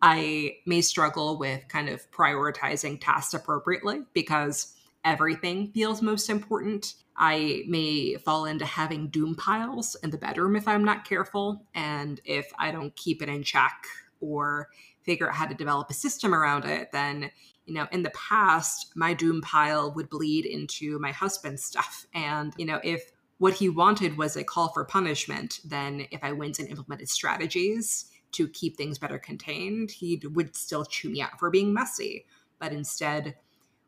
I 0.00 0.56
may 0.64 0.80
struggle 0.80 1.36
with 1.36 1.68
kind 1.68 1.90
of 1.90 2.10
prioritizing 2.10 3.02
tasks 3.02 3.34
appropriately 3.34 4.04
because 4.14 4.74
everything 5.04 5.70
feels 5.72 6.02
most 6.02 6.30
important. 6.30 6.94
I 7.16 7.64
may 7.68 8.16
fall 8.16 8.46
into 8.46 8.64
having 8.64 9.08
doom 9.08 9.34
piles 9.34 9.96
in 10.02 10.10
the 10.10 10.18
bedroom 10.18 10.56
if 10.56 10.66
I'm 10.66 10.84
not 10.84 11.04
careful, 11.04 11.64
and 11.74 12.20
if 12.24 12.50
I 12.58 12.72
don't 12.72 12.94
keep 12.96 13.22
it 13.22 13.28
in 13.28 13.42
check 13.42 13.84
or 14.20 14.68
figure 15.02 15.28
out 15.28 15.36
how 15.36 15.46
to 15.46 15.54
develop 15.54 15.90
a 15.90 15.94
system 15.94 16.34
around 16.34 16.64
it, 16.64 16.90
then 16.92 17.30
you 17.66 17.74
know, 17.74 17.86
in 17.92 18.02
the 18.02 18.10
past, 18.10 18.92
my 18.94 19.14
doom 19.14 19.40
pile 19.40 19.92
would 19.92 20.10
bleed 20.10 20.44
into 20.44 20.98
my 20.98 21.12
husband's 21.12 21.64
stuff. 21.64 22.06
And, 22.14 22.52
you 22.58 22.66
know, 22.66 22.80
if 22.84 23.10
what 23.38 23.54
he 23.54 23.68
wanted 23.68 24.18
was 24.18 24.36
a 24.36 24.44
call 24.44 24.68
for 24.68 24.84
punishment, 24.84 25.60
then 25.64 26.06
if 26.10 26.22
I 26.22 26.32
went 26.32 26.58
and 26.58 26.68
implemented 26.68 27.08
strategies 27.08 28.06
to 28.32 28.48
keep 28.48 28.76
things 28.76 28.98
better 28.98 29.18
contained, 29.18 29.90
he 29.90 30.20
would 30.32 30.56
still 30.56 30.84
chew 30.84 31.08
me 31.08 31.22
out 31.22 31.38
for 31.38 31.50
being 31.50 31.72
messy. 31.72 32.26
But 32.58 32.72
instead, 32.72 33.36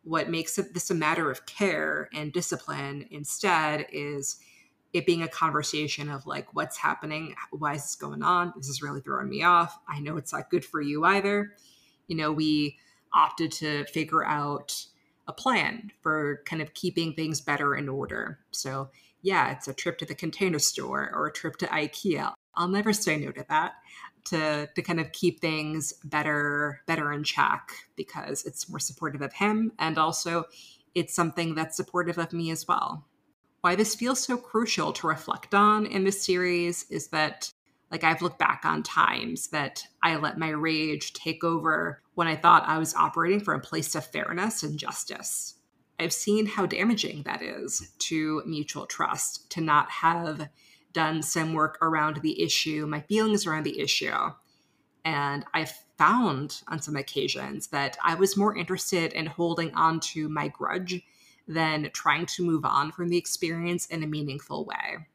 what 0.06 0.30
makes 0.30 0.56
it, 0.56 0.72
this 0.72 0.88
a 0.88 0.94
matter 0.94 1.32
of 1.32 1.46
care 1.46 2.08
and 2.14 2.32
discipline 2.32 3.08
instead 3.10 3.86
is 3.92 4.38
it 4.92 5.04
being 5.04 5.22
a 5.22 5.28
conversation 5.28 6.08
of 6.08 6.24
like 6.28 6.54
what's 6.54 6.76
happening 6.76 7.34
why 7.50 7.74
is 7.74 7.82
this 7.82 7.96
going 7.96 8.22
on? 8.22 8.52
This 8.56 8.68
is 8.68 8.80
really 8.80 9.00
throwing 9.00 9.28
me 9.28 9.42
off. 9.42 9.78
I 9.88 9.98
know 9.98 10.16
it's 10.16 10.32
not 10.32 10.48
good 10.48 10.64
for 10.64 10.80
you 10.80 11.04
either. 11.04 11.54
You 12.06 12.16
know 12.16 12.30
we 12.30 12.78
opted 13.12 13.50
to 13.52 13.84
figure 13.86 14.24
out 14.24 14.86
a 15.26 15.32
plan 15.32 15.90
for 16.02 16.42
kind 16.46 16.62
of 16.62 16.72
keeping 16.72 17.12
things 17.12 17.40
better 17.40 17.74
in 17.74 17.88
order. 17.88 18.38
So 18.52 18.90
yeah 19.22 19.50
it's 19.50 19.66
a 19.66 19.74
trip 19.74 19.98
to 19.98 20.06
the 20.06 20.14
container 20.14 20.60
store 20.60 21.10
or 21.12 21.26
a 21.26 21.32
trip 21.32 21.56
to 21.56 21.66
ikea. 21.66 22.32
I'll 22.54 22.68
never 22.68 22.92
say 22.92 23.18
no 23.18 23.32
to 23.32 23.44
that 23.48 23.72
to 24.26 24.68
to 24.74 24.82
kind 24.82 25.00
of 25.00 25.12
keep 25.12 25.40
things 25.40 25.92
better 26.04 26.80
better 26.86 27.12
in 27.12 27.24
check 27.24 27.70
because 27.96 28.44
it's 28.44 28.68
more 28.68 28.78
supportive 28.78 29.22
of 29.22 29.32
him 29.32 29.72
and 29.78 29.98
also 29.98 30.44
it's 30.94 31.14
something 31.14 31.54
that's 31.54 31.76
supportive 31.76 32.18
of 32.18 32.32
me 32.32 32.50
as 32.50 32.66
well 32.66 33.06
why 33.60 33.74
this 33.74 33.94
feels 33.94 34.22
so 34.22 34.36
crucial 34.36 34.92
to 34.92 35.08
reflect 35.08 35.54
on 35.54 35.86
in 35.86 36.04
this 36.04 36.24
series 36.24 36.84
is 36.90 37.08
that 37.08 37.50
like 37.90 38.04
I've 38.04 38.22
looked 38.22 38.38
back 38.38 38.62
on 38.64 38.82
times 38.82 39.48
that 39.48 39.84
I 40.02 40.16
let 40.16 40.38
my 40.38 40.50
rage 40.50 41.12
take 41.12 41.44
over 41.44 42.02
when 42.14 42.26
I 42.26 42.36
thought 42.36 42.68
I 42.68 42.78
was 42.78 42.94
operating 42.94 43.40
from 43.40 43.60
a 43.60 43.62
place 43.62 43.94
of 43.94 44.06
fairness 44.06 44.62
and 44.62 44.78
justice. 44.78 45.54
I've 45.98 46.12
seen 46.12 46.46
how 46.46 46.66
damaging 46.66 47.22
that 47.22 47.42
is 47.42 47.90
to 48.00 48.42
mutual 48.44 48.86
trust 48.86 49.50
to 49.50 49.60
not 49.60 49.90
have 49.90 50.48
done 50.96 51.22
some 51.22 51.52
work 51.52 51.76
around 51.82 52.22
the 52.22 52.42
issue, 52.42 52.86
my 52.86 53.00
feelings 53.02 53.46
around 53.46 53.64
the 53.64 53.78
issue. 53.78 54.16
And 55.04 55.44
I've 55.52 55.74
found 55.98 56.62
on 56.68 56.80
some 56.80 56.96
occasions 56.96 57.66
that 57.66 57.98
I 58.02 58.14
was 58.14 58.34
more 58.34 58.56
interested 58.56 59.12
in 59.12 59.26
holding 59.26 59.74
on 59.74 60.00
to 60.00 60.26
my 60.30 60.48
grudge 60.48 61.02
than 61.46 61.90
trying 61.92 62.24
to 62.24 62.46
move 62.46 62.64
on 62.64 62.92
from 62.92 63.10
the 63.10 63.18
experience 63.18 63.84
in 63.86 64.02
a 64.02 64.06
meaningful 64.06 64.64
way. 64.64 65.06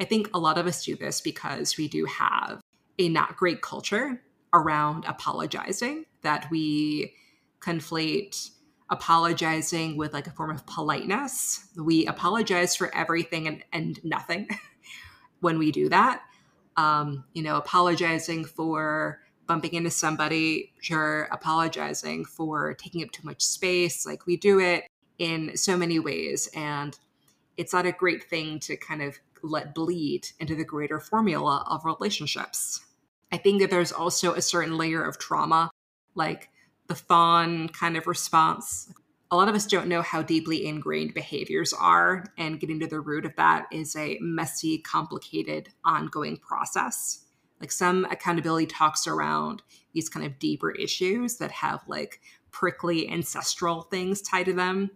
I 0.00 0.04
think 0.04 0.30
a 0.34 0.40
lot 0.40 0.58
of 0.58 0.66
us 0.66 0.84
do 0.84 0.96
this 0.96 1.20
because 1.20 1.78
we 1.78 1.86
do 1.86 2.06
have 2.06 2.60
a 2.98 3.08
not 3.08 3.36
great 3.36 3.62
culture 3.62 4.20
around 4.52 5.04
apologizing, 5.04 6.06
that 6.22 6.50
we 6.50 7.14
conflate 7.60 8.50
apologizing 8.90 9.96
with 9.96 10.12
like 10.12 10.26
a 10.26 10.32
form 10.32 10.50
of 10.50 10.66
politeness. 10.66 11.68
We 11.76 12.04
apologize 12.06 12.74
for 12.74 12.92
everything 12.92 13.46
and, 13.46 13.64
and 13.72 14.04
nothing 14.04 14.48
when 15.44 15.58
we 15.58 15.70
do 15.70 15.88
that. 15.90 16.22
Um, 16.76 17.24
you 17.34 17.42
know, 17.42 17.56
apologizing 17.56 18.46
for 18.46 19.20
bumping 19.46 19.74
into 19.74 19.90
somebody, 19.90 20.72
sure, 20.80 21.28
apologizing 21.30 22.24
for 22.24 22.74
taking 22.74 23.04
up 23.04 23.12
too 23.12 23.24
much 23.24 23.42
space. 23.42 24.06
Like 24.06 24.26
we 24.26 24.36
do 24.36 24.58
it 24.58 24.84
in 25.18 25.56
so 25.56 25.76
many 25.76 25.98
ways. 25.98 26.48
And 26.54 26.98
it's 27.56 27.72
not 27.72 27.86
a 27.86 27.92
great 27.92 28.24
thing 28.24 28.58
to 28.60 28.76
kind 28.76 29.02
of 29.02 29.18
let 29.42 29.74
bleed 29.74 30.28
into 30.40 30.56
the 30.56 30.64
greater 30.64 30.98
formula 30.98 31.64
of 31.68 31.84
relationships. 31.84 32.80
I 33.30 33.36
think 33.36 33.60
that 33.60 33.70
there's 33.70 33.92
also 33.92 34.32
a 34.32 34.42
certain 34.42 34.78
layer 34.78 35.04
of 35.04 35.18
trauma, 35.18 35.70
like 36.14 36.48
the 36.88 36.94
fawn 36.94 37.68
kind 37.68 37.96
of 37.96 38.06
response. 38.06 38.92
A 39.34 39.36
lot 39.36 39.48
of 39.48 39.56
us 39.56 39.66
don't 39.66 39.88
know 39.88 40.00
how 40.00 40.22
deeply 40.22 40.64
ingrained 40.64 41.12
behaviors 41.12 41.72
are, 41.72 42.24
and 42.38 42.60
getting 42.60 42.78
to 42.78 42.86
the 42.86 43.00
root 43.00 43.26
of 43.26 43.34
that 43.34 43.66
is 43.72 43.96
a 43.96 44.16
messy, 44.20 44.78
complicated, 44.78 45.70
ongoing 45.84 46.36
process. 46.36 47.24
Like 47.60 47.72
some 47.72 48.04
accountability 48.04 48.66
talks 48.66 49.08
around 49.08 49.62
these 49.92 50.08
kind 50.08 50.24
of 50.24 50.38
deeper 50.38 50.70
issues 50.70 51.38
that 51.38 51.50
have 51.50 51.80
like 51.88 52.20
prickly 52.52 53.10
ancestral 53.10 53.82
things 53.82 54.22
tied 54.22 54.46
to 54.46 54.52
them 54.52 54.92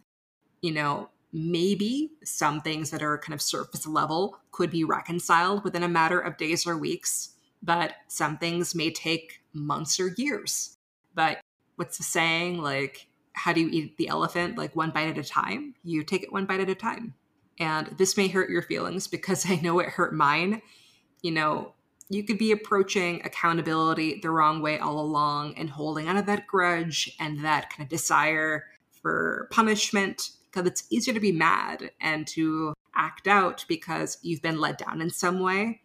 you 0.61 0.72
know, 0.72 1.11
maybe 1.33 2.12
some 2.24 2.61
things 2.61 2.90
that 2.90 3.03
are 3.03 3.18
kind 3.18 3.35
of 3.35 3.42
surface 3.42 3.88
level 3.88 4.38
could 4.53 4.70
be 4.70 4.85
reconciled 4.85 5.64
within 5.64 5.83
a 5.83 5.88
matter 5.88 6.20
of 6.20 6.37
days 6.37 6.64
or 6.64 6.77
weeks, 6.77 7.31
but 7.61 7.94
some 8.07 8.38
things 8.38 8.72
may 8.74 8.90
take 8.92 9.40
months 9.53 9.98
or 9.98 10.14
years. 10.16 10.77
But 11.14 11.40
what's 11.74 11.98
the 11.98 12.05
saying? 12.05 12.62
Like, 12.62 13.08
how 13.38 13.53
do 13.53 13.61
you 13.61 13.68
eat 13.70 13.96
the 13.96 14.09
elephant? 14.09 14.59
Like 14.59 14.74
one 14.77 14.90
bite 14.90 15.09
at 15.09 15.18
a 15.18 15.24
time? 15.24 15.74
You 15.85 16.03
take 16.03 16.22
it 16.22 16.33
one 16.33 16.44
bite 16.44 16.61
at 16.61 16.68
a 16.68 16.74
time. 16.74 17.14
And 17.59 17.87
this 17.98 18.16
may 18.16 18.29
hurt 18.29 18.51
your 18.51 18.62
feelings 18.62 19.07
because 19.07 19.46
I 19.48 19.57
know 19.57 19.79
it 19.79 19.88
hurt 19.88 20.14
mine. 20.14 20.62
You 21.22 21.33
know, 21.33 21.74
you 22.11 22.24
could 22.24 22.38
be 22.38 22.53
approaching 22.53 23.20
accountability 23.24 24.20
the 24.20 24.31
wrong 24.31 24.62
way 24.62 24.79
all 24.79 24.98
along 24.98 25.55
and 25.57 25.70
holding 25.70 26.09
on 26.09 26.16
to 26.16 26.22
that 26.22 26.46
grudge 26.46 27.14
and 27.20 27.44
that 27.44 27.70
kind 27.70 27.85
of 27.85 27.88
desire 27.88 28.64
for 28.90 29.48
punishment 29.51 30.31
because 30.51 30.66
it's 30.66 30.85
easier 30.90 31.14
to 31.14 31.20
be 31.20 31.33
mad 31.33 31.90
and 32.01 32.27
to 32.27 32.74
act 32.94 33.29
out 33.29 33.64
because 33.68 34.18
you've 34.22 34.42
been 34.42 34.59
let 34.59 34.79
down 34.79 35.01
in 35.01 35.11
some 35.11 35.40
way. 35.40 35.83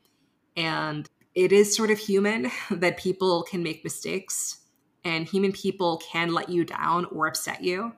And 0.56 1.10
it 1.36 1.52
is 1.52 1.76
sort 1.76 1.92
of 1.92 2.00
human 2.00 2.52
that 2.72 2.98
people 2.98 3.44
can 3.44 3.62
make 3.62 3.84
mistakes 3.84 4.60
and 5.06 5.28
human 5.28 5.52
people 5.52 6.02
can 6.12 6.34
let 6.34 6.50
you 6.50 6.64
down 6.66 7.06
or 7.06 7.28
upset 7.28 7.64
you. 7.64 7.94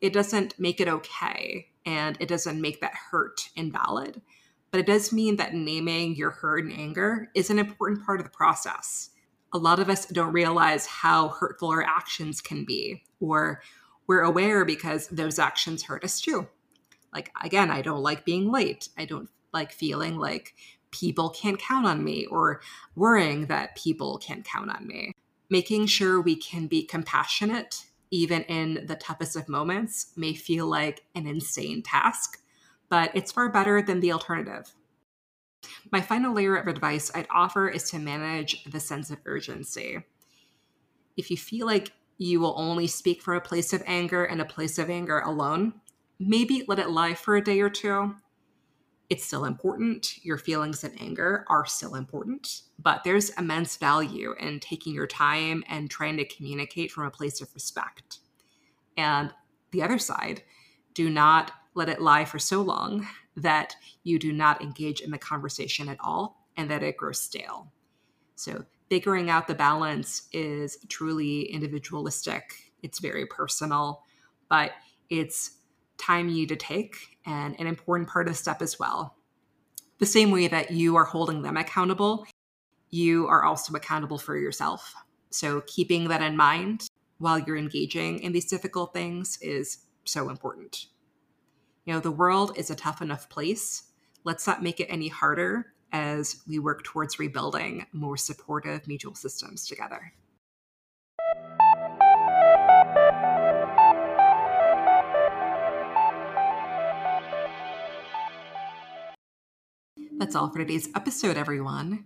It 0.00 0.12
doesn't 0.12 0.58
make 0.58 0.80
it 0.80 0.88
okay 0.88 1.66
and 1.86 2.16
it 2.20 2.28
doesn't 2.28 2.60
make 2.60 2.80
that 2.80 2.94
hurt 2.94 3.48
invalid. 3.56 4.20
but 4.70 4.80
it 4.80 4.86
does 4.86 5.12
mean 5.12 5.36
that 5.36 5.54
naming 5.54 6.14
your 6.14 6.30
hurt 6.30 6.64
and 6.64 6.72
anger 6.72 7.30
is 7.34 7.50
an 7.50 7.58
important 7.58 8.04
part 8.04 8.20
of 8.20 8.24
the 8.24 8.30
process. 8.30 9.10
A 9.52 9.58
lot 9.58 9.80
of 9.80 9.88
us 9.88 10.06
don't 10.06 10.32
realize 10.32 10.86
how 10.86 11.28
hurtful 11.28 11.70
our 11.70 11.82
actions 11.82 12.40
can 12.40 12.64
be, 12.64 13.02
or 13.18 13.62
we're 14.06 14.22
aware 14.22 14.64
because 14.64 15.08
those 15.08 15.38
actions 15.38 15.82
hurt 15.82 16.04
us 16.04 16.20
too. 16.20 16.46
Like, 17.12 17.32
again, 17.42 17.70
I 17.70 17.82
don't 17.82 18.02
like 18.02 18.24
being 18.24 18.52
late. 18.52 18.88
I 18.96 19.04
don't 19.06 19.28
like 19.52 19.72
feeling 19.72 20.16
like 20.18 20.54
people 20.92 21.30
can't 21.30 21.58
count 21.58 21.86
on 21.86 22.04
me 22.04 22.26
or 22.26 22.60
worrying 22.94 23.46
that 23.46 23.76
people 23.76 24.18
can't 24.18 24.44
count 24.44 24.70
on 24.70 24.86
me. 24.86 25.12
Making 25.50 25.86
sure 25.86 26.20
we 26.20 26.36
can 26.36 26.68
be 26.68 26.84
compassionate, 26.84 27.84
even 28.12 28.42
in 28.42 28.86
the 28.86 28.94
toughest 28.94 29.34
of 29.34 29.48
moments, 29.48 30.12
may 30.16 30.32
feel 30.32 30.66
like 30.66 31.04
an 31.14 31.26
insane 31.26 31.82
task, 31.82 32.38
but 32.88 33.10
it's 33.14 33.32
far 33.32 33.50
better 33.50 33.82
than 33.82 33.98
the 33.98 34.12
alternative. 34.12 34.72
My 35.90 36.00
final 36.00 36.32
layer 36.32 36.56
of 36.56 36.68
advice 36.68 37.10
I'd 37.14 37.26
offer 37.30 37.68
is 37.68 37.90
to 37.90 37.98
manage 37.98 38.64
the 38.64 38.80
sense 38.80 39.10
of 39.10 39.18
urgency. 39.26 40.04
If 41.16 41.30
you 41.30 41.36
feel 41.36 41.66
like 41.66 41.92
you 42.16 42.38
will 42.38 42.54
only 42.56 42.86
speak 42.86 43.20
from 43.20 43.36
a 43.36 43.40
place 43.40 43.72
of 43.72 43.82
anger 43.86 44.24
and 44.24 44.40
a 44.40 44.44
place 44.44 44.78
of 44.78 44.88
anger 44.88 45.18
alone, 45.18 45.74
maybe 46.18 46.64
let 46.68 46.78
it 46.78 46.90
lie 46.90 47.14
for 47.14 47.36
a 47.36 47.44
day 47.44 47.60
or 47.60 47.70
two. 47.70 48.14
It's 49.10 49.24
still 49.24 49.44
important. 49.44 50.24
Your 50.24 50.38
feelings 50.38 50.84
and 50.84 50.98
anger 51.00 51.44
are 51.48 51.66
still 51.66 51.96
important, 51.96 52.62
but 52.78 53.02
there's 53.02 53.30
immense 53.30 53.76
value 53.76 54.34
in 54.38 54.60
taking 54.60 54.94
your 54.94 55.08
time 55.08 55.64
and 55.68 55.90
trying 55.90 56.16
to 56.18 56.24
communicate 56.24 56.92
from 56.92 57.06
a 57.06 57.10
place 57.10 57.40
of 57.40 57.52
respect. 57.52 58.20
And 58.96 59.32
the 59.72 59.82
other 59.82 59.98
side, 59.98 60.42
do 60.94 61.10
not 61.10 61.52
let 61.74 61.88
it 61.88 62.00
lie 62.00 62.24
for 62.24 62.38
so 62.38 62.62
long 62.62 63.06
that 63.36 63.74
you 64.04 64.18
do 64.18 64.32
not 64.32 64.62
engage 64.62 65.00
in 65.00 65.10
the 65.10 65.18
conversation 65.18 65.88
at 65.88 65.98
all 66.00 66.46
and 66.56 66.70
that 66.70 66.82
it 66.82 66.96
grows 66.96 67.20
stale. 67.20 67.72
So, 68.36 68.64
figuring 68.88 69.28
out 69.28 69.48
the 69.48 69.54
balance 69.54 70.28
is 70.32 70.78
truly 70.88 71.42
individualistic, 71.42 72.72
it's 72.82 72.98
very 72.98 73.26
personal, 73.26 74.02
but 74.48 74.72
it's 75.08 75.58
time 75.98 76.28
you 76.28 76.46
to 76.46 76.56
take 76.56 77.18
and 77.26 77.58
an 77.58 77.66
important 77.66 78.08
part 78.08 78.26
of 78.26 78.34
the 78.34 78.38
step 78.38 78.62
as 78.62 78.78
well. 78.78 79.16
The 79.98 80.06
same 80.06 80.30
way 80.30 80.48
that 80.48 80.70
you 80.70 80.96
are 80.96 81.04
holding 81.04 81.42
them 81.42 81.56
accountable, 81.56 82.26
you 82.90 83.26
are 83.28 83.44
also 83.44 83.74
accountable 83.74 84.18
for 84.18 84.36
yourself. 84.36 84.94
So, 85.30 85.62
keeping 85.66 86.08
that 86.08 86.22
in 86.22 86.36
mind 86.36 86.88
while 87.18 87.38
you're 87.38 87.56
engaging 87.56 88.20
in 88.20 88.32
these 88.32 88.46
difficult 88.46 88.92
things 88.92 89.38
is 89.40 89.78
so 90.04 90.30
important. 90.30 90.86
You 91.84 91.94
know, 91.94 92.00
the 92.00 92.10
world 92.10 92.56
is 92.56 92.70
a 92.70 92.74
tough 92.74 93.02
enough 93.02 93.28
place. 93.28 93.84
Let's 94.24 94.46
not 94.46 94.62
make 94.62 94.80
it 94.80 94.86
any 94.86 95.08
harder 95.08 95.72
as 95.92 96.42
we 96.48 96.58
work 96.58 96.84
towards 96.84 97.18
rebuilding 97.18 97.86
more 97.92 98.16
supportive 98.16 98.86
mutual 98.86 99.14
systems 99.14 99.66
together. 99.66 100.12
That's 110.20 110.34
all 110.34 110.50
for 110.50 110.58
today's 110.58 110.90
episode, 110.94 111.38
everyone. 111.38 112.04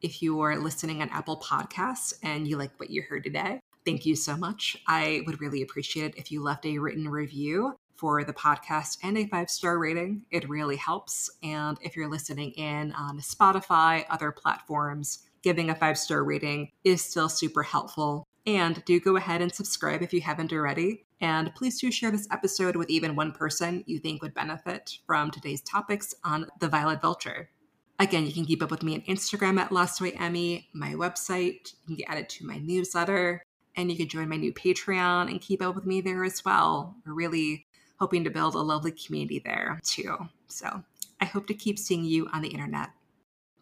If 0.00 0.22
you 0.22 0.40
are 0.40 0.56
listening 0.56 1.02
on 1.02 1.10
Apple 1.10 1.36
Podcasts 1.36 2.14
and 2.22 2.48
you 2.48 2.56
like 2.56 2.70
what 2.80 2.88
you 2.88 3.02
heard 3.02 3.24
today, 3.24 3.60
thank 3.84 4.06
you 4.06 4.16
so 4.16 4.38
much. 4.38 4.82
I 4.86 5.20
would 5.26 5.38
really 5.38 5.60
appreciate 5.60 6.14
it 6.14 6.16
if 6.16 6.32
you 6.32 6.42
left 6.42 6.64
a 6.64 6.78
written 6.78 7.06
review 7.06 7.74
for 7.94 8.24
the 8.24 8.32
podcast 8.32 8.96
and 9.02 9.18
a 9.18 9.26
five 9.26 9.50
star 9.50 9.78
rating. 9.78 10.22
It 10.30 10.48
really 10.48 10.76
helps. 10.76 11.28
And 11.42 11.76
if 11.82 11.94
you're 11.94 12.08
listening 12.08 12.52
in 12.52 12.92
on 12.92 13.18
Spotify, 13.18 14.06
other 14.08 14.32
platforms, 14.32 15.26
giving 15.42 15.68
a 15.68 15.74
five 15.74 15.98
star 15.98 16.24
rating 16.24 16.70
is 16.84 17.04
still 17.04 17.28
super 17.28 17.62
helpful. 17.62 18.24
And 18.46 18.84
do 18.84 18.98
go 18.98 19.16
ahead 19.16 19.40
and 19.40 19.54
subscribe 19.54 20.02
if 20.02 20.12
you 20.12 20.20
haven't 20.20 20.52
already. 20.52 21.04
And 21.20 21.54
please 21.54 21.80
do 21.80 21.92
share 21.92 22.10
this 22.10 22.26
episode 22.32 22.74
with 22.74 22.90
even 22.90 23.14
one 23.14 23.32
person 23.32 23.84
you 23.86 23.98
think 23.98 24.22
would 24.22 24.34
benefit 24.34 24.98
from 25.06 25.30
today's 25.30 25.60
topics 25.62 26.14
on 26.24 26.46
the 26.58 26.68
Violet 26.68 27.00
Vulture. 27.00 27.50
Again, 28.00 28.26
you 28.26 28.32
can 28.32 28.44
keep 28.44 28.62
up 28.62 28.72
with 28.72 28.82
me 28.82 28.94
on 28.94 29.02
Instagram 29.02 29.60
at 29.60 29.70
La 29.70 29.86
Soy 29.86 30.12
Emmy, 30.18 30.68
my 30.72 30.94
website, 30.94 31.72
you 31.72 31.86
can 31.86 31.94
get 31.96 32.10
added 32.10 32.28
to 32.30 32.46
my 32.46 32.58
newsletter, 32.58 33.44
and 33.76 33.90
you 33.90 33.96
can 33.96 34.08
join 34.08 34.28
my 34.28 34.36
new 34.36 34.52
Patreon 34.52 35.30
and 35.30 35.40
keep 35.40 35.62
up 35.62 35.76
with 35.76 35.86
me 35.86 36.00
there 36.00 36.24
as 36.24 36.44
well. 36.44 36.96
We're 37.06 37.14
really 37.14 37.66
hoping 38.00 38.24
to 38.24 38.30
build 38.30 38.56
a 38.56 38.58
lovely 38.58 38.90
community 38.90 39.40
there 39.44 39.78
too. 39.84 40.16
So 40.48 40.82
I 41.20 41.24
hope 41.24 41.46
to 41.46 41.54
keep 41.54 41.78
seeing 41.78 42.04
you 42.04 42.28
on 42.32 42.42
the 42.42 42.48
internet. 42.48 42.90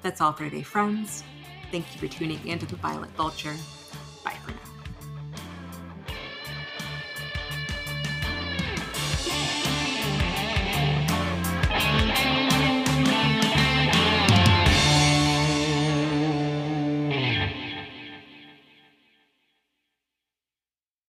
That's 0.01 0.23
all 0.23 0.33
for 0.33 0.45
today, 0.45 0.63
friends. 0.63 1.23
Thank 1.71 1.85
you 1.93 2.01
for 2.01 2.09
tuning 2.09 2.41
in 2.47 2.59
to 2.61 2.67
the 2.67 2.77
Violet 2.77 3.11
Vulture. 3.11 3.55